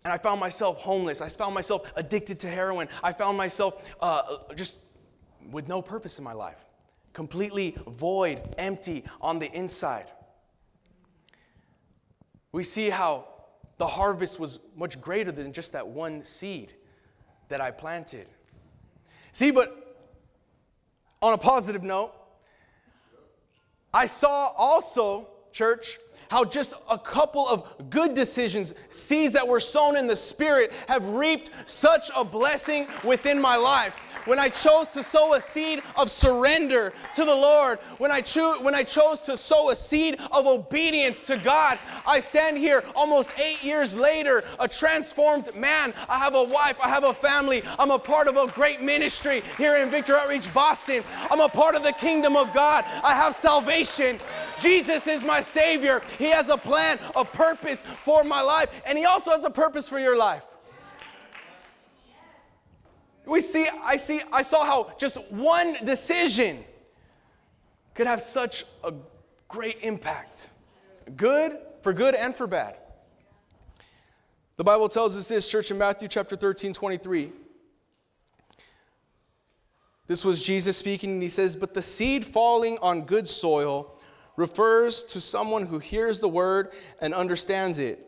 And 0.04 0.12
I 0.12 0.18
found 0.18 0.40
myself 0.40 0.80
homeless. 0.80 1.22
I 1.22 1.30
found 1.30 1.56
myself 1.56 1.84
addicted 1.96 2.40
to 2.42 2.50
heroin. 2.50 2.90
I 3.02 3.14
found 3.14 3.38
myself 3.38 3.82
uh, 4.02 4.38
just 4.56 4.80
with 5.52 5.68
no 5.68 5.82
purpose 5.82 6.18
in 6.18 6.24
my 6.24 6.34
life, 6.34 6.66
completely 7.14 7.78
void, 7.88 8.42
empty 8.58 9.06
on 9.22 9.40
the 9.40 9.52
inside 9.52 10.08
we 12.56 12.64
see 12.64 12.90
how 12.90 13.26
the 13.80 13.86
harvest 13.86 14.40
was 14.40 14.60
much 14.78 15.02
greater 15.02 15.30
than 15.30 15.52
just 15.52 15.74
that 15.74 15.86
one 15.86 16.24
seed 16.24 16.72
that 17.50 17.60
I 17.60 17.70
planted. 17.70 18.28
See, 19.34 19.52
but 19.52 20.08
on 21.22 21.34
a 21.34 21.38
positive 21.38 21.84
note, 21.84 22.14
I 23.94 24.06
saw 24.06 24.54
also, 24.56 25.28
church, 25.52 25.98
how 26.30 26.44
just 26.44 26.74
a 26.90 26.98
couple 26.98 27.48
of 27.48 27.90
good 27.90 28.14
decisions, 28.14 28.74
seeds 28.90 29.34
that 29.34 29.48
were 29.48 29.60
sown 29.60 29.98
in 29.98 30.08
the 30.08 30.16
Spirit, 30.16 30.72
have 30.88 31.06
reaped 31.10 31.52
such 31.66 32.10
a 32.16 32.24
blessing 32.24 32.88
within 33.04 33.40
my 33.40 33.56
life 33.56 33.96
when 34.26 34.40
I 34.40 34.50
chose 34.50 34.92
to 34.94 35.04
sow 35.04 35.36
a 35.36 35.42
seed 35.42 35.82
of 35.96 36.10
surrender 36.10 36.94
to 37.16 37.26
the 37.26 37.36
Lord, 37.36 37.80
when 37.98 38.12
I, 38.12 38.22
cho- 38.22 38.62
when 38.62 38.76
I 38.76 38.84
chose 38.84 39.22
to 39.22 39.38
sow 39.38 39.70
a 39.70 39.76
seed 39.76 40.20
of 40.32 40.46
obedience 40.46 41.22
to 41.24 41.38
God, 41.38 41.80
I 42.06 42.20
stand 42.20 42.58
here 42.58 42.84
almost 42.96 43.32
eight 43.40 43.64
years 43.64 43.96
later, 43.96 44.44
a 44.60 44.68
transformed 44.68 45.56
man. 45.56 45.94
I 46.10 46.18
have 46.18 46.36
a 46.36 46.44
wife, 46.44 46.78
I 46.82 46.90
have 46.90 47.04
a 47.04 47.14
family, 47.14 47.64
I'm 47.80 47.92
a 47.92 48.00
part 48.00 48.28
of 48.28 48.38
a 48.38 48.48
great 48.48 48.82
ministry 48.82 49.44
here 49.58 49.78
in 49.78 49.90
Victory 49.90 50.16
Outreach 50.16 50.54
Boston. 50.54 51.04
I'm 51.30 51.40
a 51.40 51.50
part 51.50 51.76
of 51.76 51.84
the 51.84 51.94
kingdom 51.94 52.36
of 52.36 52.52
God. 52.54 52.84
I 53.04 53.14
have 53.14 53.36
salvation. 53.36 54.20
Jesus 54.60 55.08
is 55.08 55.24
my 55.24 55.42
Savior. 55.42 56.02
He 56.18 56.30
has 56.32 56.50
a 56.50 56.58
plan, 56.58 57.00
a 57.16 57.26
purpose 57.26 57.82
for 57.82 58.24
my 58.24 58.42
life, 58.42 58.70
and 58.86 58.98
He 58.98 59.06
also 59.06 59.32
has 59.32 59.44
a 59.44 59.50
purpose 59.50 59.88
for 59.88 60.00
your 60.00 60.18
life. 60.18 60.46
We 63.26 63.40
see, 63.40 63.68
I 63.84 63.98
see, 63.98 64.22
I 64.32 64.44
saw 64.44 64.66
how 64.66 64.94
just 65.00 65.18
one 65.32 65.78
decision 65.84 66.64
could 67.96 68.08
have 68.08 68.22
such 68.22 68.66
a 68.84 68.94
great 69.48 69.80
impact. 69.82 70.50
Good, 71.16 71.58
for 71.82 71.94
good 71.94 72.14
and 72.14 72.36
for 72.36 72.46
bad. 72.46 72.78
The 74.58 74.64
Bible 74.64 74.88
tells 74.90 75.18
us 75.18 75.28
this, 75.28 75.50
church, 75.50 75.72
in 75.72 75.78
Matthew 75.78 76.08
chapter 76.08 76.36
13, 76.36 76.74
23. 76.74 77.32
This 80.08 80.24
was 80.24 80.44
Jesus 80.44 80.78
speaking, 80.78 81.12
and 81.14 81.22
he 81.22 81.30
says, 81.30 81.56
But 81.56 81.74
the 81.74 81.82
seed 81.82 82.24
falling 82.24 82.78
on 82.78 83.02
good 83.02 83.28
soil 83.28 83.95
refers 84.36 85.04
to 85.04 85.22
someone 85.22 85.66
who 85.66 85.80
hears 85.80 86.20
the 86.20 86.28
word 86.28 86.72
and 87.02 87.14
understands 87.14 87.80
it. 87.80 88.00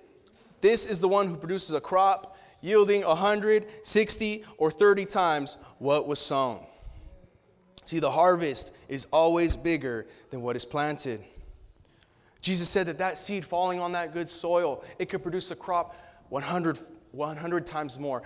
This 0.61 0.87
is 0.87 0.99
the 0.99 1.07
one 1.07 1.27
who 1.27 1.35
produces 1.35 1.71
a 1.71 1.81
crop 1.81 2.37
yielding 2.61 3.05
160 3.05 4.43
or 4.57 4.71
30 4.71 5.05
times 5.05 5.57
what 5.77 6.07
was 6.07 6.19
sown. 6.19 6.65
See, 7.85 7.99
the 7.99 8.11
harvest 8.11 8.75
is 8.89 9.05
always 9.11 9.55
bigger 9.55 10.07
than 10.29 10.41
what 10.41 10.55
is 10.55 10.65
planted. 10.65 11.23
Jesus 12.41 12.69
said 12.69 12.87
that 12.87 12.97
that 12.97 13.17
seed 13.17 13.45
falling 13.45 13.79
on 13.79 13.93
that 13.93 14.13
good 14.13 14.29
soil, 14.29 14.83
it 14.99 15.09
could 15.09 15.23
produce 15.23 15.51
a 15.51 15.55
crop 15.55 15.95
100, 16.29 16.77
100 17.11 17.65
times 17.65 17.97
more, 17.97 18.23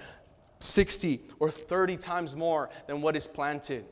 60 0.59 1.21
or 1.39 1.51
30 1.51 1.97
times 1.97 2.35
more 2.35 2.69
than 2.87 3.01
what 3.01 3.15
is 3.15 3.27
planted. 3.27 3.85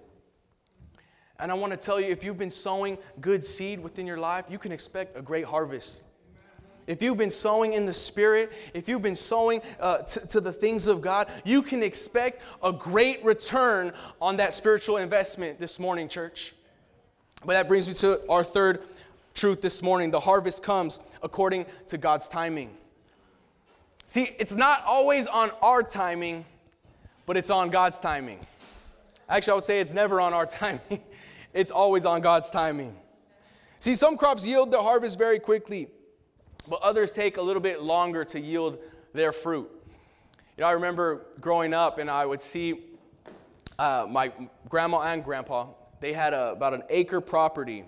And 1.39 1.51
I 1.51 1.55
want 1.55 1.71
to 1.71 1.77
tell 1.77 1.99
you 1.99 2.07
if 2.07 2.23
you've 2.23 2.37
been 2.37 2.51
sowing 2.51 2.97
good 3.21 3.45
seed 3.45 3.79
within 3.79 4.05
your 4.05 4.17
life, 4.17 4.45
you 4.49 4.59
can 4.59 4.71
expect 4.71 5.17
a 5.17 5.21
great 5.21 5.45
harvest 5.45 6.03
if 6.89 7.03
you've 7.03 7.17
been 7.17 7.29
sowing 7.29 7.73
in 7.73 7.85
the 7.85 7.93
Spirit, 7.93 8.51
if 8.73 8.89
you've 8.89 9.03
been 9.03 9.15
sowing 9.15 9.61
uh, 9.79 9.99
to, 9.99 10.27
to 10.27 10.41
the 10.41 10.51
things 10.51 10.87
of 10.87 11.01
God, 11.01 11.29
you 11.45 11.61
can 11.61 11.83
expect 11.83 12.41
a 12.63 12.73
great 12.73 13.23
return 13.23 13.93
on 14.19 14.37
that 14.37 14.55
spiritual 14.55 14.97
investment 14.97 15.59
this 15.59 15.79
morning, 15.79 16.09
church. 16.09 16.55
But 17.45 17.53
that 17.53 17.67
brings 17.67 17.87
me 17.87 17.93
to 17.93 18.19
our 18.27 18.43
third 18.43 18.81
truth 19.35 19.61
this 19.61 19.83
morning 19.83 20.09
the 20.09 20.19
harvest 20.19 20.63
comes 20.63 21.05
according 21.21 21.67
to 21.87 21.99
God's 21.99 22.27
timing. 22.27 22.71
See, 24.07 24.31
it's 24.39 24.55
not 24.55 24.83
always 24.83 25.27
on 25.27 25.51
our 25.61 25.83
timing, 25.83 26.43
but 27.27 27.37
it's 27.37 27.51
on 27.51 27.69
God's 27.69 27.99
timing. 27.99 28.39
Actually, 29.29 29.51
I 29.51 29.53
would 29.53 29.63
say 29.63 29.79
it's 29.79 29.93
never 29.93 30.19
on 30.19 30.33
our 30.33 30.45
timing, 30.47 31.03
it's 31.53 31.71
always 31.71 32.05
on 32.05 32.21
God's 32.21 32.49
timing. 32.49 32.95
See, 33.79 33.93
some 33.93 34.17
crops 34.17 34.45
yield 34.45 34.71
their 34.71 34.81
harvest 34.81 35.17
very 35.17 35.39
quickly 35.39 35.89
but 36.69 36.81
others 36.81 37.11
take 37.11 37.37
a 37.37 37.41
little 37.41 37.61
bit 37.61 37.81
longer 37.81 38.23
to 38.23 38.39
yield 38.39 38.77
their 39.13 39.33
fruit. 39.33 39.69
You 40.57 40.61
know, 40.61 40.67
I 40.67 40.71
remember 40.71 41.25
growing 41.39 41.73
up 41.73 41.97
and 41.97 42.09
I 42.09 42.25
would 42.25 42.41
see 42.41 42.85
uh, 43.77 44.05
my 44.09 44.31
grandma 44.67 45.01
and 45.01 45.23
grandpa, 45.23 45.67
they 45.99 46.13
had 46.13 46.33
a, 46.33 46.51
about 46.51 46.73
an 46.73 46.83
acre 46.89 47.21
property 47.21 47.83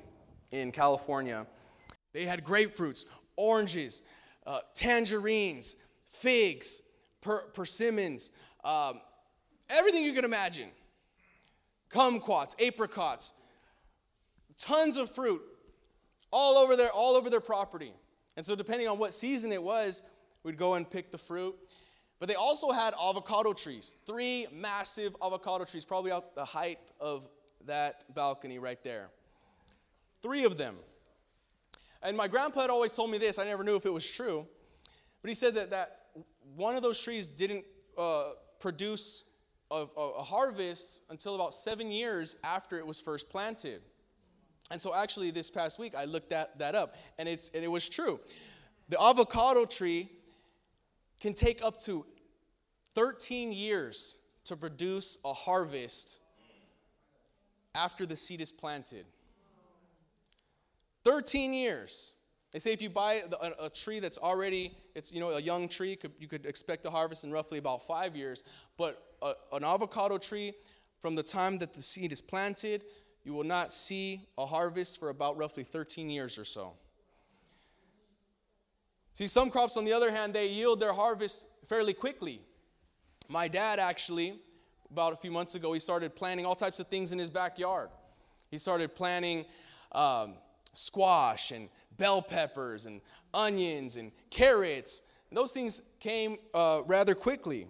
in 0.51 0.71
California. 0.71 1.45
They 2.13 2.25
had 2.25 2.43
grapefruits, 2.43 3.05
oranges, 3.35 4.09
uh, 4.47 4.59
tangerines, 4.73 5.93
figs, 6.09 6.93
per- 7.21 7.45
persimmons, 7.53 8.37
um, 8.63 9.01
everything 9.69 10.03
you 10.03 10.13
can 10.13 10.25
imagine. 10.25 10.69
Kumquats, 11.89 12.55
apricots, 12.65 13.43
tons 14.61 14.97
of 14.97 15.09
fruit 15.13 15.41
all 16.31 16.57
over 16.57 16.75
their, 16.75 16.91
all 16.91 17.15
over 17.15 17.29
their 17.29 17.41
property. 17.41 17.93
And 18.37 18.45
so, 18.45 18.55
depending 18.55 18.87
on 18.87 18.97
what 18.97 19.13
season 19.13 19.51
it 19.51 19.61
was, 19.61 20.09
we'd 20.43 20.57
go 20.57 20.75
and 20.75 20.89
pick 20.89 21.11
the 21.11 21.17
fruit. 21.17 21.55
But 22.19 22.29
they 22.29 22.35
also 22.35 22.71
had 22.71 22.93
avocado 23.01 23.51
trees, 23.51 24.03
three 24.05 24.45
massive 24.53 25.15
avocado 25.23 25.65
trees, 25.65 25.85
probably 25.85 26.11
out 26.11 26.35
the 26.35 26.45
height 26.45 26.79
of 26.99 27.27
that 27.65 28.05
balcony 28.13 28.59
right 28.59 28.81
there. 28.83 29.09
Three 30.21 30.45
of 30.45 30.55
them. 30.55 30.75
And 32.03 32.15
my 32.15 32.27
grandpa 32.27 32.61
had 32.61 32.69
always 32.69 32.95
told 32.95 33.11
me 33.11 33.17
this, 33.17 33.39
I 33.39 33.45
never 33.45 33.63
knew 33.63 33.75
if 33.75 33.85
it 33.85 33.93
was 33.93 34.09
true, 34.09 34.47
but 35.21 35.29
he 35.29 35.33
said 35.33 35.55
that, 35.55 35.71
that 35.71 36.01
one 36.55 36.75
of 36.75 36.83
those 36.83 37.01
trees 37.01 37.27
didn't 37.27 37.65
uh, 37.97 38.31
produce 38.59 39.31
a, 39.71 39.85
a 39.97 40.23
harvest 40.23 41.09
until 41.09 41.35
about 41.35 41.53
seven 41.53 41.91
years 41.91 42.39
after 42.43 42.77
it 42.77 42.85
was 42.85 42.99
first 42.99 43.29
planted. 43.31 43.81
And 44.71 44.81
so, 44.81 44.95
actually, 44.95 45.31
this 45.31 45.51
past 45.51 45.79
week, 45.79 45.93
I 45.95 46.05
looked 46.05 46.29
that, 46.29 46.57
that 46.59 46.75
up, 46.75 46.95
and, 47.19 47.27
it's, 47.27 47.53
and 47.53 47.63
it 47.63 47.67
was 47.67 47.89
true. 47.89 48.19
The 48.87 49.01
avocado 49.01 49.65
tree 49.65 50.09
can 51.19 51.33
take 51.33 51.63
up 51.63 51.77
to 51.81 52.05
13 52.95 53.51
years 53.51 54.25
to 54.45 54.55
produce 54.55 55.21
a 55.25 55.33
harvest 55.33 56.21
after 57.75 58.05
the 58.05 58.15
seed 58.15 58.41
is 58.41 58.51
planted. 58.51 59.05
13 61.03 61.53
years. 61.53 62.19
They 62.51 62.59
say 62.59 62.73
if 62.73 62.81
you 62.81 62.89
buy 62.89 63.21
a, 63.41 63.65
a, 63.65 63.69
tree 63.69 63.99
that's 63.99 64.17
already, 64.17 64.75
it's 64.93 65.11
you 65.13 65.19
know 65.19 65.29
a 65.29 65.41
young 65.41 65.67
tree, 65.69 65.97
you 66.19 66.27
could 66.27 66.45
expect 66.45 66.85
a 66.85 66.89
harvest 66.89 67.23
in 67.23 67.31
roughly 67.31 67.59
about 67.59 67.85
five 67.85 68.15
years. 68.15 68.43
But 68.77 69.01
a, 69.21 69.33
an 69.53 69.63
avocado 69.63 70.17
tree, 70.17 70.53
from 70.99 71.15
the 71.15 71.23
time 71.23 71.57
that 71.59 71.73
the 71.73 71.81
seed 71.81 72.11
is 72.11 72.21
planted, 72.21 72.83
you 73.23 73.33
will 73.33 73.43
not 73.43 73.71
see 73.71 74.27
a 74.37 74.45
harvest 74.45 74.99
for 74.99 75.09
about 75.09 75.37
roughly 75.37 75.63
13 75.63 76.09
years 76.09 76.37
or 76.37 76.45
so. 76.45 76.73
See, 79.13 79.27
some 79.27 79.49
crops, 79.51 79.77
on 79.77 79.85
the 79.85 79.93
other 79.93 80.11
hand, 80.11 80.33
they 80.33 80.47
yield 80.47 80.79
their 80.79 80.93
harvest 80.93 81.67
fairly 81.67 81.93
quickly. 81.93 82.41
My 83.27 83.47
dad 83.47 83.77
actually, 83.77 84.39
about 84.89 85.13
a 85.13 85.17
few 85.17 85.31
months 85.31 85.55
ago, 85.55 85.73
he 85.73 85.79
started 85.79 86.15
planting 86.15 86.45
all 86.45 86.55
types 86.55 86.79
of 86.79 86.87
things 86.87 87.11
in 87.11 87.19
his 87.19 87.29
backyard. 87.29 87.89
He 88.49 88.57
started 88.57 88.95
planting 88.95 89.45
um, 89.91 90.35
squash 90.73 91.51
and 91.51 91.69
bell 91.97 92.21
peppers 92.21 92.85
and 92.85 93.01
onions 93.33 93.95
and 93.95 94.11
carrots. 94.29 95.17
And 95.29 95.37
those 95.37 95.51
things 95.51 95.97
came 95.99 96.37
uh, 96.53 96.81
rather 96.85 97.15
quickly. 97.15 97.67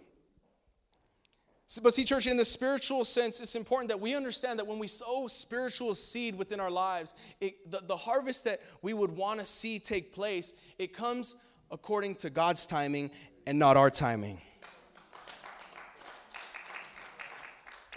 But 1.80 1.94
see, 1.94 2.04
church, 2.04 2.28
in 2.28 2.36
the 2.36 2.44
spiritual 2.44 3.06
sense, 3.06 3.40
it's 3.40 3.56
important 3.56 3.90
that 3.90 4.00
we 4.00 4.14
understand 4.14 4.60
that 4.60 4.68
when 4.68 4.78
we 4.78 4.88
sow 4.88 5.28
spiritual 5.28 5.96
seed 5.96 6.36
within 6.36 6.60
our 6.60 6.72
lives, 6.72 7.16
it, 7.40 7.72
the, 7.72 7.82
the 7.88 7.96
harvest 7.96 8.44
that 8.44 8.60
we 8.82 8.94
would 8.94 9.12
want 9.12 9.40
to 9.40 9.46
see 9.46 9.80
take 9.80 10.14
place, 10.14 10.60
it 10.78 10.92
comes 10.92 11.46
according 11.72 12.16
to 12.16 12.30
God's 12.30 12.68
timing 12.68 13.10
and 13.48 13.58
not 13.58 13.78
our 13.78 13.90
timing. 13.90 14.42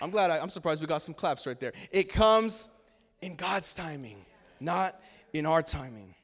I'm 0.01 0.11
glad, 0.11 0.31
I, 0.31 0.39
I'm 0.39 0.51
surprised 0.51 0.81
we 0.81 0.87
got 0.87 1.03
some 1.03 1.15
claps 1.15 1.47
right 1.47 1.59
there. 1.59 1.73
It 1.91 2.13
comes 2.13 2.81
in 3.23 3.35
God's 3.35 3.75
timing, 3.75 4.25
not 4.61 4.95
in 5.33 5.47
our 5.47 5.63
timing. 5.63 6.15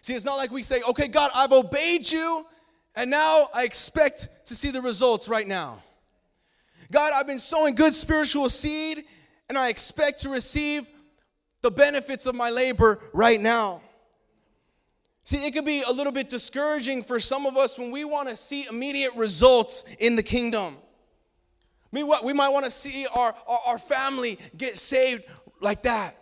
See, 0.00 0.14
it's 0.14 0.24
not 0.24 0.36
like 0.36 0.52
we 0.52 0.62
say, 0.62 0.80
okay, 0.88 1.08
God, 1.08 1.30
I've 1.34 1.52
obeyed 1.52 2.10
you, 2.10 2.44
and 2.94 3.10
now 3.10 3.48
I 3.52 3.64
expect 3.64 4.46
to 4.46 4.54
see 4.54 4.70
the 4.70 4.80
results 4.80 5.28
right 5.28 5.46
now. 5.46 5.82
God, 6.90 7.12
I've 7.14 7.26
been 7.26 7.38
sowing 7.38 7.74
good 7.74 7.94
spiritual 7.94 8.48
seed, 8.48 9.04
and 9.48 9.58
I 9.58 9.68
expect 9.68 10.20
to 10.20 10.30
receive 10.30 10.88
the 11.60 11.70
benefits 11.70 12.26
of 12.26 12.34
my 12.34 12.50
labor 12.50 12.98
right 13.12 13.40
now. 13.40 13.82
See, 15.24 15.46
it 15.46 15.52
could 15.52 15.66
be 15.66 15.82
a 15.86 15.92
little 15.92 16.12
bit 16.12 16.30
discouraging 16.30 17.02
for 17.02 17.20
some 17.20 17.44
of 17.44 17.58
us 17.58 17.78
when 17.78 17.90
we 17.90 18.04
want 18.04 18.30
to 18.30 18.36
see 18.36 18.64
immediate 18.70 19.14
results 19.14 19.94
in 19.96 20.16
the 20.16 20.22
kingdom. 20.22 20.76
What 21.90 22.24
we 22.24 22.32
might 22.32 22.48
want 22.48 22.64
to 22.64 22.70
see 22.70 23.06
our, 23.14 23.34
our, 23.46 23.58
our 23.68 23.78
family 23.78 24.38
get 24.56 24.78
saved 24.78 25.24
like 25.60 25.82
that. 25.82 26.14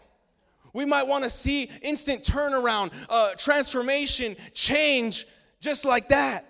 We 0.73 0.85
might 0.85 1.07
want 1.07 1.25
to 1.25 1.31
see 1.31 1.71
instant 1.83 2.23
turnaround, 2.23 2.93
uh, 3.09 3.31
transformation, 3.39 4.37
change, 4.55 5.25
just 5.61 5.85
like 5.85 6.09
that. 6.09 6.43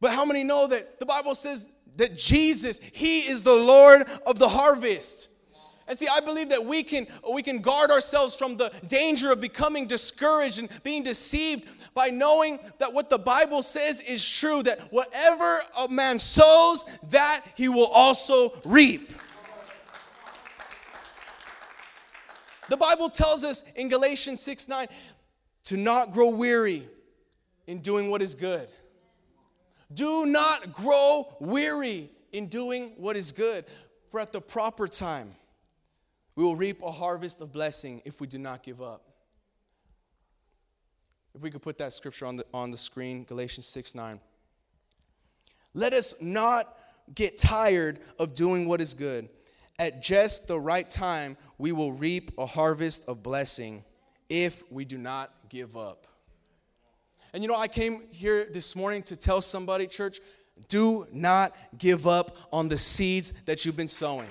But 0.00 0.12
how 0.12 0.24
many 0.24 0.44
know 0.44 0.66
that 0.66 0.98
the 0.98 1.06
Bible 1.06 1.34
says 1.34 1.78
that 2.00 2.16
Jesus, 2.16 2.80
He 2.82 3.20
is 3.20 3.42
the 3.42 3.54
Lord 3.54 4.02
of 4.26 4.38
the 4.38 4.48
harvest? 4.48 5.28
And 5.86 5.98
see, 5.98 6.06
I 6.10 6.20
believe 6.20 6.50
that 6.50 6.64
we 6.64 6.82
can 6.82 7.06
we 7.34 7.42
can 7.42 7.60
guard 7.60 7.90
ourselves 7.90 8.36
from 8.36 8.56
the 8.56 8.70
danger 8.86 9.32
of 9.32 9.40
becoming 9.40 9.86
discouraged 9.86 10.60
and 10.60 10.68
being 10.84 11.02
deceived 11.02 11.68
by 11.94 12.08
knowing 12.08 12.60
that 12.78 12.94
what 12.94 13.10
the 13.10 13.18
Bible 13.18 13.60
says 13.60 14.00
is 14.00 14.28
true 14.28 14.62
that 14.62 14.78
whatever 14.92 15.60
a 15.78 15.88
man 15.88 16.18
sows, 16.18 16.84
that 17.10 17.44
he 17.56 17.68
will 17.68 17.88
also 17.88 18.52
reap. 18.64 19.10
The 22.68 22.76
Bible 22.76 23.10
tells 23.10 23.42
us 23.42 23.72
in 23.74 23.88
Galatians 23.88 24.40
6 24.42 24.68
9 24.68 24.86
to 25.64 25.76
not 25.76 26.12
grow 26.12 26.28
weary 26.28 26.84
in 27.66 27.80
doing 27.80 28.10
what 28.10 28.22
is 28.22 28.36
good. 28.36 28.70
Do 29.92 30.26
not 30.26 30.72
grow 30.72 31.36
weary 31.40 32.10
in 32.32 32.46
doing 32.46 32.92
what 32.96 33.16
is 33.16 33.32
good, 33.32 33.64
for 34.10 34.20
at 34.20 34.32
the 34.32 34.40
proper 34.40 34.86
time 34.86 35.32
we 36.36 36.44
will 36.44 36.56
reap 36.56 36.82
a 36.82 36.92
harvest 36.92 37.40
of 37.40 37.52
blessing 37.52 38.00
if 38.04 38.20
we 38.20 38.26
do 38.26 38.38
not 38.38 38.62
give 38.62 38.80
up. 38.80 39.02
If 41.34 41.42
we 41.42 41.50
could 41.50 41.62
put 41.62 41.78
that 41.78 41.92
scripture 41.92 42.26
on 42.26 42.36
the, 42.36 42.46
on 42.52 42.70
the 42.70 42.76
screen, 42.76 43.24
Galatians 43.24 43.66
6 43.66 43.94
9. 43.94 44.20
Let 45.74 45.92
us 45.92 46.20
not 46.22 46.66
get 47.14 47.38
tired 47.38 47.98
of 48.18 48.34
doing 48.34 48.66
what 48.66 48.80
is 48.80 48.94
good 48.94 49.28
at 49.80 50.02
just 50.02 50.46
the 50.46 50.60
right 50.60 50.88
time, 50.88 51.38
we 51.56 51.72
will 51.72 51.92
reap 51.92 52.32
a 52.36 52.44
harvest 52.44 53.08
of 53.08 53.22
blessing 53.22 53.82
if 54.28 54.70
we 54.70 54.84
do 54.84 54.98
not 54.98 55.32
give 55.48 55.74
up. 55.74 56.06
And 57.32 57.42
you 57.42 57.48
know, 57.48 57.56
I 57.56 57.68
came 57.68 58.02
here 58.10 58.46
this 58.52 58.74
morning 58.74 59.02
to 59.04 59.16
tell 59.16 59.40
somebody, 59.40 59.86
church, 59.86 60.18
do 60.68 61.06
not 61.12 61.52
give 61.78 62.06
up 62.06 62.36
on 62.52 62.68
the 62.68 62.78
seeds 62.78 63.44
that 63.44 63.64
you've 63.64 63.76
been 63.76 63.88
sowing. 63.88 64.28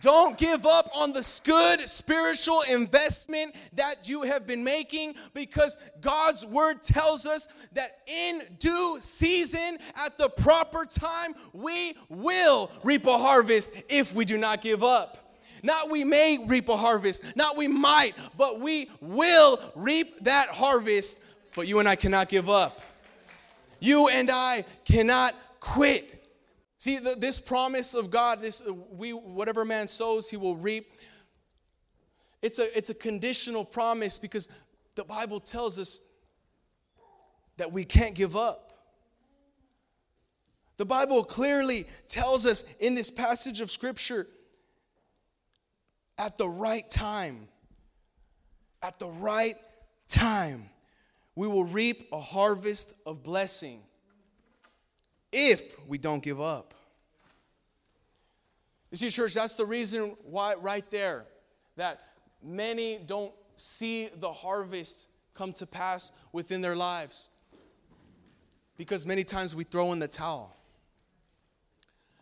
Don't 0.00 0.38
give 0.38 0.64
up 0.64 0.86
on 0.96 1.12
the 1.12 1.40
good 1.44 1.86
spiritual 1.86 2.62
investment 2.72 3.54
that 3.74 4.08
you 4.08 4.22
have 4.22 4.46
been 4.46 4.64
making 4.64 5.14
because 5.34 5.76
God's 6.00 6.46
word 6.46 6.82
tells 6.82 7.26
us 7.26 7.68
that 7.74 7.90
in 8.06 8.40
due 8.58 8.98
season, 9.00 9.76
at 9.96 10.16
the 10.16 10.30
proper 10.30 10.86
time, 10.86 11.34
we 11.52 11.94
will 12.08 12.70
reap 12.82 13.06
a 13.06 13.18
harvest 13.18 13.82
if 13.90 14.14
we 14.14 14.24
do 14.24 14.38
not 14.38 14.62
give 14.62 14.82
up. 14.82 15.19
Not 15.62 15.90
we 15.90 16.04
may 16.04 16.44
reap 16.46 16.68
a 16.68 16.76
harvest, 16.76 17.36
not 17.36 17.56
we 17.56 17.68
might, 17.68 18.12
but 18.36 18.60
we 18.60 18.88
will 19.00 19.58
reap 19.76 20.06
that 20.22 20.48
harvest. 20.48 21.26
But 21.56 21.68
you 21.68 21.78
and 21.78 21.88
I 21.88 21.96
cannot 21.96 22.28
give 22.28 22.48
up. 22.48 22.80
You 23.80 24.08
and 24.08 24.30
I 24.30 24.64
cannot 24.84 25.34
quit. 25.58 26.16
See, 26.78 26.98
the, 26.98 27.14
this 27.18 27.40
promise 27.40 27.94
of 27.94 28.10
God, 28.10 28.40
this 28.40 28.66
uh, 28.66 28.72
we 28.92 29.10
whatever 29.12 29.64
man 29.64 29.86
sows, 29.86 30.30
he 30.30 30.36
will 30.36 30.56
reap. 30.56 30.86
It's 32.42 32.58
a, 32.58 32.76
it's 32.76 32.88
a 32.90 32.94
conditional 32.94 33.64
promise 33.64 34.18
because 34.18 34.54
the 34.94 35.04
Bible 35.04 35.40
tells 35.40 35.78
us 35.78 36.16
that 37.58 37.70
we 37.70 37.84
can't 37.84 38.14
give 38.14 38.36
up. 38.36 38.72
The 40.78 40.86
Bible 40.86 41.22
clearly 41.22 41.84
tells 42.08 42.46
us 42.46 42.78
in 42.78 42.94
this 42.94 43.10
passage 43.10 43.60
of 43.60 43.70
Scripture 43.70 44.26
at 46.20 46.36
the 46.36 46.48
right 46.48 46.88
time, 46.90 47.48
at 48.82 48.98
the 48.98 49.08
right 49.08 49.54
time, 50.06 50.68
we 51.34 51.48
will 51.48 51.64
reap 51.64 52.08
a 52.12 52.20
harvest 52.20 53.00
of 53.06 53.22
blessing 53.22 53.80
if 55.32 55.80
we 55.88 55.96
don't 55.96 56.22
give 56.22 56.38
up. 56.38 56.74
You 58.90 58.98
see, 58.98 59.08
church, 59.08 59.34
that's 59.34 59.54
the 59.54 59.64
reason 59.64 60.14
why, 60.24 60.54
right 60.54 60.88
there, 60.90 61.24
that 61.76 62.00
many 62.42 62.98
don't 63.06 63.32
see 63.56 64.08
the 64.08 64.30
harvest 64.30 65.08
come 65.32 65.52
to 65.54 65.66
pass 65.66 66.18
within 66.32 66.60
their 66.60 66.76
lives. 66.76 67.30
Because 68.76 69.06
many 69.06 69.24
times 69.24 69.54
we 69.54 69.64
throw 69.64 69.92
in 69.92 70.00
the 70.00 70.08
towel. 70.08 70.54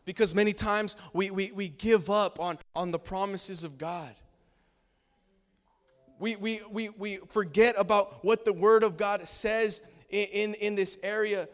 Because 0.08 0.34
many 0.34 0.54
times 0.54 0.96
we, 1.12 1.30
we, 1.30 1.52
we 1.52 1.68
give 1.68 2.08
up 2.08 2.40
on, 2.40 2.58
on 2.74 2.90
the 2.92 2.98
promises 2.98 3.62
of 3.62 3.76
God. 3.76 4.14
We, 6.18 6.34
we, 6.36 6.62
we, 6.72 6.88
we 6.88 7.16
forget 7.30 7.74
about 7.78 8.24
what 8.24 8.46
the 8.46 8.54
Word 8.54 8.84
of 8.84 8.96
God 8.96 9.28
says 9.28 9.94
in, 10.08 10.26
in, 10.32 10.54
in 10.62 10.74
this 10.76 11.04
area 11.04 11.46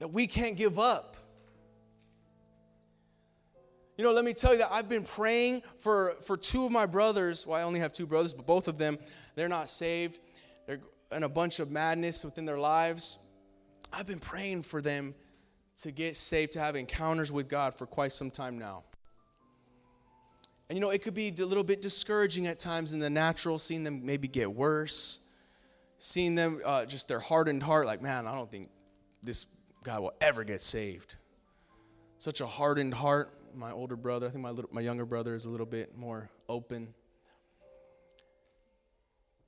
that 0.00 0.08
we 0.08 0.26
can't 0.26 0.56
give 0.56 0.80
up. 0.80 1.16
You 3.96 4.02
know, 4.02 4.12
let 4.12 4.24
me 4.24 4.32
tell 4.32 4.50
you 4.50 4.58
that 4.58 4.72
I've 4.72 4.88
been 4.88 5.04
praying 5.04 5.62
for, 5.76 6.14
for 6.26 6.36
two 6.36 6.64
of 6.64 6.72
my 6.72 6.86
brothers. 6.86 7.46
Well, 7.46 7.56
I 7.56 7.62
only 7.62 7.78
have 7.78 7.92
two 7.92 8.06
brothers, 8.06 8.32
but 8.32 8.46
both 8.46 8.66
of 8.66 8.78
them, 8.78 8.98
they're 9.36 9.48
not 9.48 9.70
saved. 9.70 10.18
They're 10.66 10.80
in 11.12 11.22
a 11.22 11.28
bunch 11.28 11.60
of 11.60 11.70
madness 11.70 12.24
within 12.24 12.46
their 12.46 12.58
lives. 12.58 13.24
I've 13.92 14.08
been 14.08 14.18
praying 14.18 14.62
for 14.64 14.82
them 14.82 15.14
to 15.78 15.92
get 15.92 16.16
saved, 16.16 16.52
to 16.52 16.60
have 16.60 16.76
encounters 16.76 17.32
with 17.32 17.48
God 17.48 17.74
for 17.74 17.86
quite 17.86 18.12
some 18.12 18.30
time 18.30 18.58
now. 18.58 18.84
And 20.68 20.76
you 20.76 20.80
know, 20.80 20.90
it 20.90 21.02
could 21.02 21.14
be 21.14 21.28
a 21.28 21.46
little 21.46 21.64
bit 21.64 21.82
discouraging 21.82 22.46
at 22.46 22.58
times 22.58 22.94
in 22.94 23.00
the 23.00 23.10
natural, 23.10 23.58
seeing 23.58 23.84
them 23.84 24.04
maybe 24.04 24.28
get 24.28 24.52
worse, 24.52 25.36
seeing 25.98 26.34
them 26.34 26.60
uh, 26.64 26.84
just 26.84 27.08
their 27.08 27.20
hardened 27.20 27.62
heart, 27.62 27.86
like, 27.86 28.02
man, 28.02 28.26
I 28.26 28.34
don't 28.34 28.50
think 28.50 28.70
this 29.22 29.58
guy 29.82 29.98
will 29.98 30.14
ever 30.20 30.44
get 30.44 30.60
saved. 30.62 31.16
Such 32.18 32.40
a 32.40 32.46
hardened 32.46 32.94
heart 32.94 33.30
my 33.56 33.72
older 33.72 33.96
brother. 33.96 34.26
I 34.26 34.30
think 34.30 34.42
my 34.42 34.50
little, 34.50 34.70
my 34.72 34.80
younger 34.80 35.06
brother 35.06 35.34
is 35.34 35.44
a 35.44 35.50
little 35.50 35.66
bit 35.66 35.96
more 35.96 36.30
open. 36.48 36.92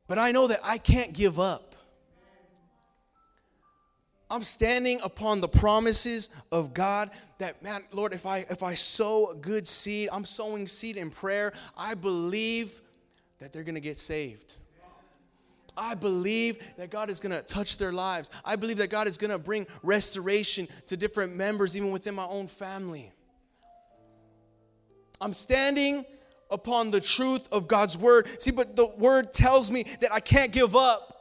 But 0.06 0.18
I 0.18 0.32
know 0.32 0.46
that 0.46 0.60
I 0.64 0.78
can't 0.78 1.12
give 1.12 1.38
up. 1.38 1.74
I'm 4.30 4.42
standing 4.42 5.00
upon 5.04 5.40
the 5.40 5.48
promises 5.48 6.42
of 6.50 6.74
God 6.74 7.10
that 7.38 7.62
man, 7.62 7.82
Lord, 7.92 8.12
if 8.12 8.26
I 8.26 8.38
if 8.50 8.62
I 8.62 8.74
sow 8.74 9.34
good 9.40 9.68
seed, 9.68 10.08
I'm 10.12 10.24
sowing 10.24 10.66
seed 10.66 10.96
in 10.96 11.10
prayer, 11.10 11.52
I 11.76 11.94
believe 11.94 12.80
that 13.38 13.52
they're 13.52 13.62
going 13.62 13.76
to 13.76 13.80
get 13.80 14.00
saved. 14.00 14.56
I 15.76 15.94
believe 15.94 16.62
that 16.78 16.90
God 16.90 17.10
is 17.10 17.20
going 17.20 17.36
to 17.36 17.42
touch 17.46 17.76
their 17.76 17.92
lives. 17.92 18.30
I 18.44 18.56
believe 18.56 18.78
that 18.78 18.88
God 18.88 19.06
is 19.06 19.18
going 19.18 19.30
to 19.30 19.38
bring 19.38 19.66
restoration 19.82 20.66
to 20.86 20.96
different 20.96 21.36
members 21.36 21.76
even 21.76 21.90
within 21.90 22.14
my 22.14 22.24
own 22.24 22.46
family. 22.46 23.12
I'm 25.20 25.34
standing 25.34 26.04
upon 26.50 26.90
the 26.90 27.00
truth 27.00 27.48
of 27.52 27.68
God's 27.68 27.98
word. 27.98 28.26
See, 28.40 28.52
but 28.52 28.74
the 28.74 28.86
word 28.98 29.32
tells 29.32 29.70
me 29.70 29.84
that 30.00 30.12
I 30.12 30.20
can't 30.20 30.52
give 30.52 30.74
up. 30.74 31.15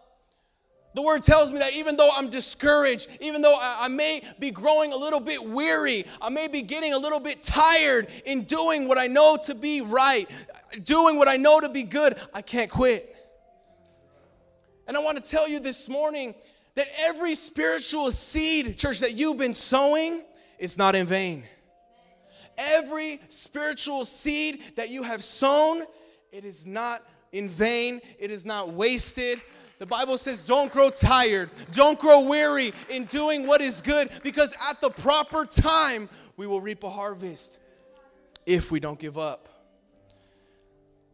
The 0.96 1.02
word 1.02 1.24
tells 1.24 1.52
me 1.52 1.60
that 1.60 1.74
even 1.74 1.98
though 1.98 2.10
I'm 2.16 2.30
discouraged, 2.30 3.10
even 3.20 3.42
though 3.42 3.54
I, 3.54 3.80
I, 3.82 3.88
may 3.90 4.22
be 4.40 4.50
growing 4.50 4.94
a 4.94 4.96
little 4.96 5.20
bit 5.20 5.44
weary, 5.44 6.06
I 6.22 6.30
may 6.30 6.48
be 6.48 6.62
getting 6.62 6.94
a 6.94 6.98
little 6.98 7.20
bit 7.20 7.42
tired 7.42 8.08
in 8.26 8.44
doing 8.44 8.88
what 8.88 8.98
I 8.98 9.08
know 9.08 9.38
to 9.44 9.56
be 9.56 9.82
right, 9.82 10.26
doing 10.86 11.18
what 11.18 11.28
I 11.28 11.36
know 11.36 11.60
to 11.60 11.68
be 11.68 11.84
good, 11.84 12.16
I 12.34 12.42
can't 12.42 12.72
quit. 12.72 13.14
And 14.88 14.96
I 14.96 15.02
want 15.02 15.22
to 15.22 15.30
tell 15.30 15.50
you 15.50 15.60
this 15.60 15.90
morning 15.90 16.34
that 16.76 16.88
every 17.02 17.36
spiritual 17.36 18.10
seed, 18.12 18.78
church, 18.78 19.02
that 19.02 19.18
you've 19.18 19.38
been 19.38 19.54
sowing, 19.54 20.24
it's 20.60 20.78
not 20.78 20.96
in 20.96 21.06
vain. 21.06 21.44
Every 22.58 23.20
spiritual 23.28 24.06
seed 24.06 24.62
that 24.78 24.90
you 24.90 25.04
have 25.04 25.26
sown, 25.26 25.84
it 26.32 26.46
is 26.46 26.66
not 26.66 27.02
in 27.34 27.50
vain, 27.50 28.00
it 28.18 28.32
is 28.32 28.46
not 28.46 28.70
wasted. 28.70 29.42
The 29.78 29.86
Bible 29.86 30.18
says, 30.18 30.46
don't 30.46 30.72
grow 30.72 30.90
tired, 30.90 31.50
don't 31.72 32.00
grow 32.00 32.22
weary 32.22 32.72
in 32.90 33.06
doing 33.06 33.46
what 33.46 33.60
is 33.62 33.82
good, 33.82 34.10
because 34.24 34.56
at 34.70 34.80
the 34.80 34.90
proper 34.90 35.46
time, 35.46 36.08
we 36.38 36.48
will 36.48 36.62
reap 36.62 36.84
a 36.84 36.90
harvest 36.90 37.60
if 38.46 38.72
we 38.72 38.80
don't 38.80 39.00
give 39.00 39.18
up. 39.18 39.50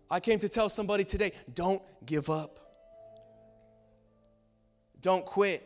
I 0.09 0.19
came 0.19 0.39
to 0.39 0.49
tell 0.49 0.69
somebody 0.69 1.03
today 1.03 1.31
don't 1.53 1.81
give 2.05 2.29
up, 2.29 2.59
don't 5.01 5.25
quit. 5.25 5.63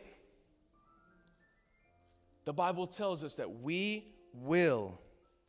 The 2.44 2.52
Bible 2.52 2.86
tells 2.86 3.24
us 3.24 3.34
that 3.36 3.50
we 3.50 4.04
will, 4.32 5.00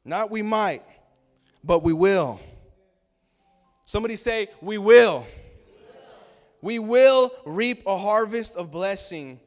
not 0.03 0.31
we 0.31 0.41
might, 0.41 0.81
but 1.63 1.83
we 1.83 1.93
will. 1.93 2.39
Somebody 3.85 4.15
say, 4.15 4.47
We 4.61 4.77
will 4.77 5.25
we 6.61 6.79
will 6.79 7.31
reap 7.45 7.83
a 7.85 7.97
harvest 7.97 8.57
of 8.57 8.71
blessing 8.71 9.39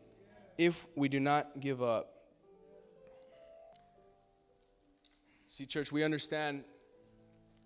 if 0.56 0.86
we 0.94 1.08
do 1.08 1.20
not 1.20 1.46
give 1.58 1.82
up. 1.82 2.08
See, 5.46 5.66
church, 5.66 5.90
we 5.90 6.04
understand 6.04 6.62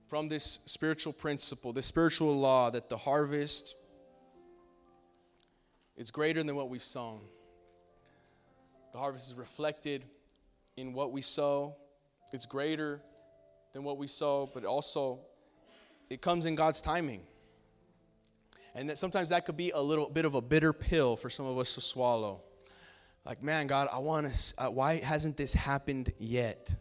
from 0.06 0.28
this 0.28 0.44
spiritual 0.44 1.12
principle, 1.12 1.72
this 1.72 1.86
spiritual 1.86 2.38
law, 2.38 2.70
that 2.70 2.88
the 2.88 2.96
harvest 2.96 3.74
is 5.96 6.10
greater 6.10 6.42
than 6.42 6.56
what 6.56 6.68
we've 6.68 6.82
sown. 6.82 7.20
The 8.92 8.98
harvest 8.98 9.30
is 9.30 9.36
reflected 9.36 10.04
in 10.76 10.92
what 10.92 11.12
we 11.12 11.20
sow. 11.20 11.76
It's 12.32 12.46
greater 12.46 13.02
than 13.72 13.84
what 13.84 13.98
we 13.98 14.06
sow, 14.06 14.50
but 14.54 14.64
also 14.64 15.20
it 16.08 16.20
comes 16.20 16.46
in 16.46 16.54
God's 16.54 16.80
timing. 16.80 17.22
And 18.74 18.90
that 18.90 18.98
sometimes 18.98 19.30
that 19.30 19.44
could 19.46 19.56
be 19.56 19.70
a 19.70 19.80
little 19.80 20.08
bit 20.08 20.24
of 20.24 20.34
a 20.34 20.40
bitter 20.40 20.72
pill 20.72 21.16
for 21.16 21.30
some 21.30 21.46
of 21.46 21.58
us 21.58 21.74
to 21.76 21.80
swallow. 21.80 22.40
Like, 23.24 23.42
man, 23.42 23.66
God, 23.66 23.88
I 23.92 23.98
want 23.98 24.32
to, 24.32 24.64
uh, 24.64 24.70
why 24.70 24.96
hasn't 24.96 25.36
this 25.36 25.54
happened 25.54 26.12
yet? 26.18 26.74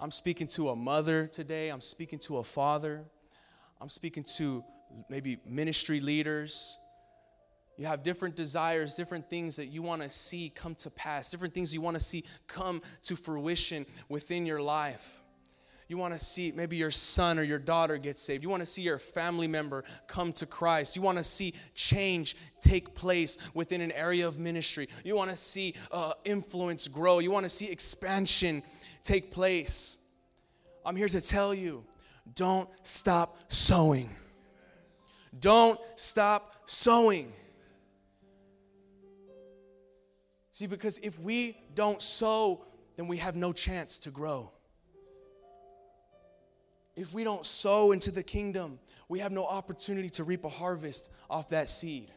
I'm 0.00 0.10
speaking 0.10 0.46
to 0.48 0.70
a 0.70 0.76
mother 0.76 1.26
today. 1.26 1.68
I'm 1.68 1.82
speaking 1.82 2.18
to 2.20 2.38
a 2.38 2.44
father. 2.44 3.04
I'm 3.80 3.90
speaking 3.90 4.24
to 4.36 4.64
maybe 5.08 5.36
ministry 5.46 6.00
leaders. 6.00 6.78
You 7.76 7.86
have 7.86 8.02
different 8.02 8.34
desires, 8.36 8.96
different 8.96 9.30
things 9.30 9.56
that 9.56 9.66
you 9.66 9.82
want 9.82 10.02
to 10.02 10.10
see 10.10 10.50
come 10.54 10.74
to 10.76 10.90
pass, 10.90 11.30
different 11.30 11.54
things 11.54 11.72
you 11.72 11.80
want 11.80 11.96
to 11.96 12.02
see 12.02 12.24
come 12.46 12.82
to 13.04 13.16
fruition 13.16 13.86
within 14.08 14.46
your 14.46 14.60
life. 14.60 15.20
You 15.90 15.98
want 15.98 16.14
to 16.14 16.20
see 16.20 16.52
maybe 16.54 16.76
your 16.76 16.92
son 16.92 17.36
or 17.36 17.42
your 17.42 17.58
daughter 17.58 17.98
get 17.98 18.16
saved. 18.16 18.44
You 18.44 18.48
want 18.48 18.60
to 18.60 18.66
see 18.66 18.82
your 18.82 18.96
family 18.96 19.48
member 19.48 19.82
come 20.06 20.32
to 20.34 20.46
Christ. 20.46 20.94
You 20.94 21.02
want 21.02 21.18
to 21.18 21.24
see 21.24 21.52
change 21.74 22.36
take 22.60 22.94
place 22.94 23.50
within 23.54 23.80
an 23.80 23.90
area 23.90 24.28
of 24.28 24.38
ministry. 24.38 24.86
You 25.02 25.16
want 25.16 25.30
to 25.30 25.36
see 25.36 25.74
uh, 25.90 26.12
influence 26.24 26.86
grow. 26.86 27.18
You 27.18 27.32
want 27.32 27.42
to 27.42 27.50
see 27.50 27.72
expansion 27.72 28.62
take 29.02 29.32
place. 29.32 30.12
I'm 30.86 30.94
here 30.94 31.08
to 31.08 31.20
tell 31.20 31.52
you 31.52 31.82
don't 32.36 32.68
stop 32.84 33.36
sowing. 33.48 34.10
Don't 35.40 35.80
stop 35.96 36.54
sowing. 36.66 37.32
See, 40.52 40.68
because 40.68 40.98
if 40.98 41.18
we 41.18 41.56
don't 41.74 42.00
sow, 42.00 42.64
then 42.94 43.08
we 43.08 43.16
have 43.16 43.34
no 43.34 43.52
chance 43.52 43.98
to 43.98 44.10
grow. 44.10 44.52
If 46.96 47.12
we 47.12 47.24
don't 47.24 47.46
sow 47.46 47.92
into 47.92 48.10
the 48.10 48.22
kingdom, 48.22 48.78
we 49.08 49.18
have 49.20 49.32
no 49.32 49.44
opportunity 49.44 50.08
to 50.10 50.24
reap 50.24 50.44
a 50.44 50.48
harvest 50.48 51.12
off 51.28 51.48
that 51.50 51.68
seed. 51.68 52.08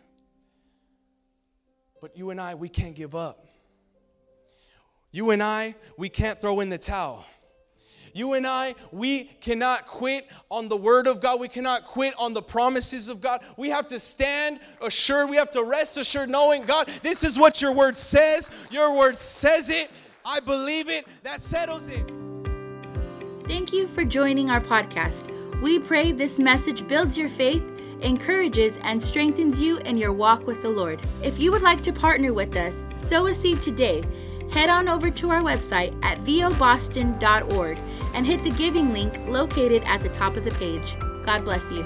But 2.02 2.18
you 2.18 2.30
and 2.32 2.42
I, 2.42 2.56
we 2.56 2.70
can't 2.70 2.96
give 2.96 3.16
up. 3.16 3.46
You 5.12 5.30
and 5.30 5.42
I, 5.42 5.76
we 5.98 6.10
can't 6.10 6.40
throw 6.42 6.60
in 6.60 6.70
the 6.70 6.78
towel. 6.78 7.26
You 8.14 8.34
and 8.34 8.46
I, 8.46 8.76
we 8.92 9.24
cannot 9.24 9.88
quit 9.88 10.28
on 10.52 10.68
the 10.68 10.78
word 10.78 11.08
of 11.08 11.20
God. 11.20 11.40
We 11.40 11.48
cannot 11.48 11.84
quit 11.84 12.14
on 12.20 12.34
the 12.34 12.42
promises 12.42 13.10
of 13.10 13.22
God. 13.22 13.42
We 13.58 13.70
have 13.70 13.88
to 13.88 13.98
stand 13.98 14.60
assured. 14.82 15.30
We 15.30 15.38
have 15.38 15.50
to 15.52 15.64
rest 15.64 15.98
assured 15.98 16.30
knowing, 16.30 16.64
God, 16.64 16.88
this 17.02 17.24
is 17.24 17.40
what 17.40 17.62
your 17.62 17.74
word 17.74 17.98
says. 17.98 18.68
Your 18.70 18.96
word 18.96 19.18
says 19.18 19.70
it. 19.70 19.90
I 20.26 20.40
believe 20.42 20.90
it. 20.90 21.06
That 21.24 21.42
settles 21.42 21.90
it. 21.90 22.23
Thank 23.46 23.74
you 23.74 23.88
for 23.90 24.06
joining 24.06 24.50
our 24.50 24.62
podcast. 24.62 25.30
We 25.62 25.78
pray 25.78 26.14
this 26.14 26.40
message 26.40 26.88
builds 26.88 27.18
your 27.18 27.28
faith, 27.28 27.64
encourages, 28.00 28.78
and 28.84 29.04
strengthens 29.04 29.60
you 29.60 29.80
in 29.80 29.98
your 29.98 30.14
walk 30.14 30.48
with 30.48 30.62
the 30.62 30.70
Lord. 30.70 31.02
If 31.22 31.40
you 31.40 31.52
would 31.52 31.62
like 31.62 31.82
to 31.84 31.92
partner 31.92 32.34
with 32.34 32.56
us, 32.56 32.86
sow 32.96 33.28
a 33.28 33.34
seed 33.34 33.62
today. 33.62 34.04
Head 34.52 34.70
on 34.70 34.88
over 34.88 35.12
to 35.12 35.30
our 35.30 35.42
website 35.42 35.94
at 36.06 36.24
voboston.org 36.24 37.78
and 38.14 38.26
hit 38.26 38.44
the 38.44 38.52
giving 38.52 38.94
link 38.94 39.18
located 39.28 39.84
at 39.84 40.02
the 40.02 40.10
top 40.10 40.38
of 40.38 40.46
the 40.46 40.52
page. 40.52 40.96
God 41.26 41.44
bless 41.44 41.70
you. 41.70 41.86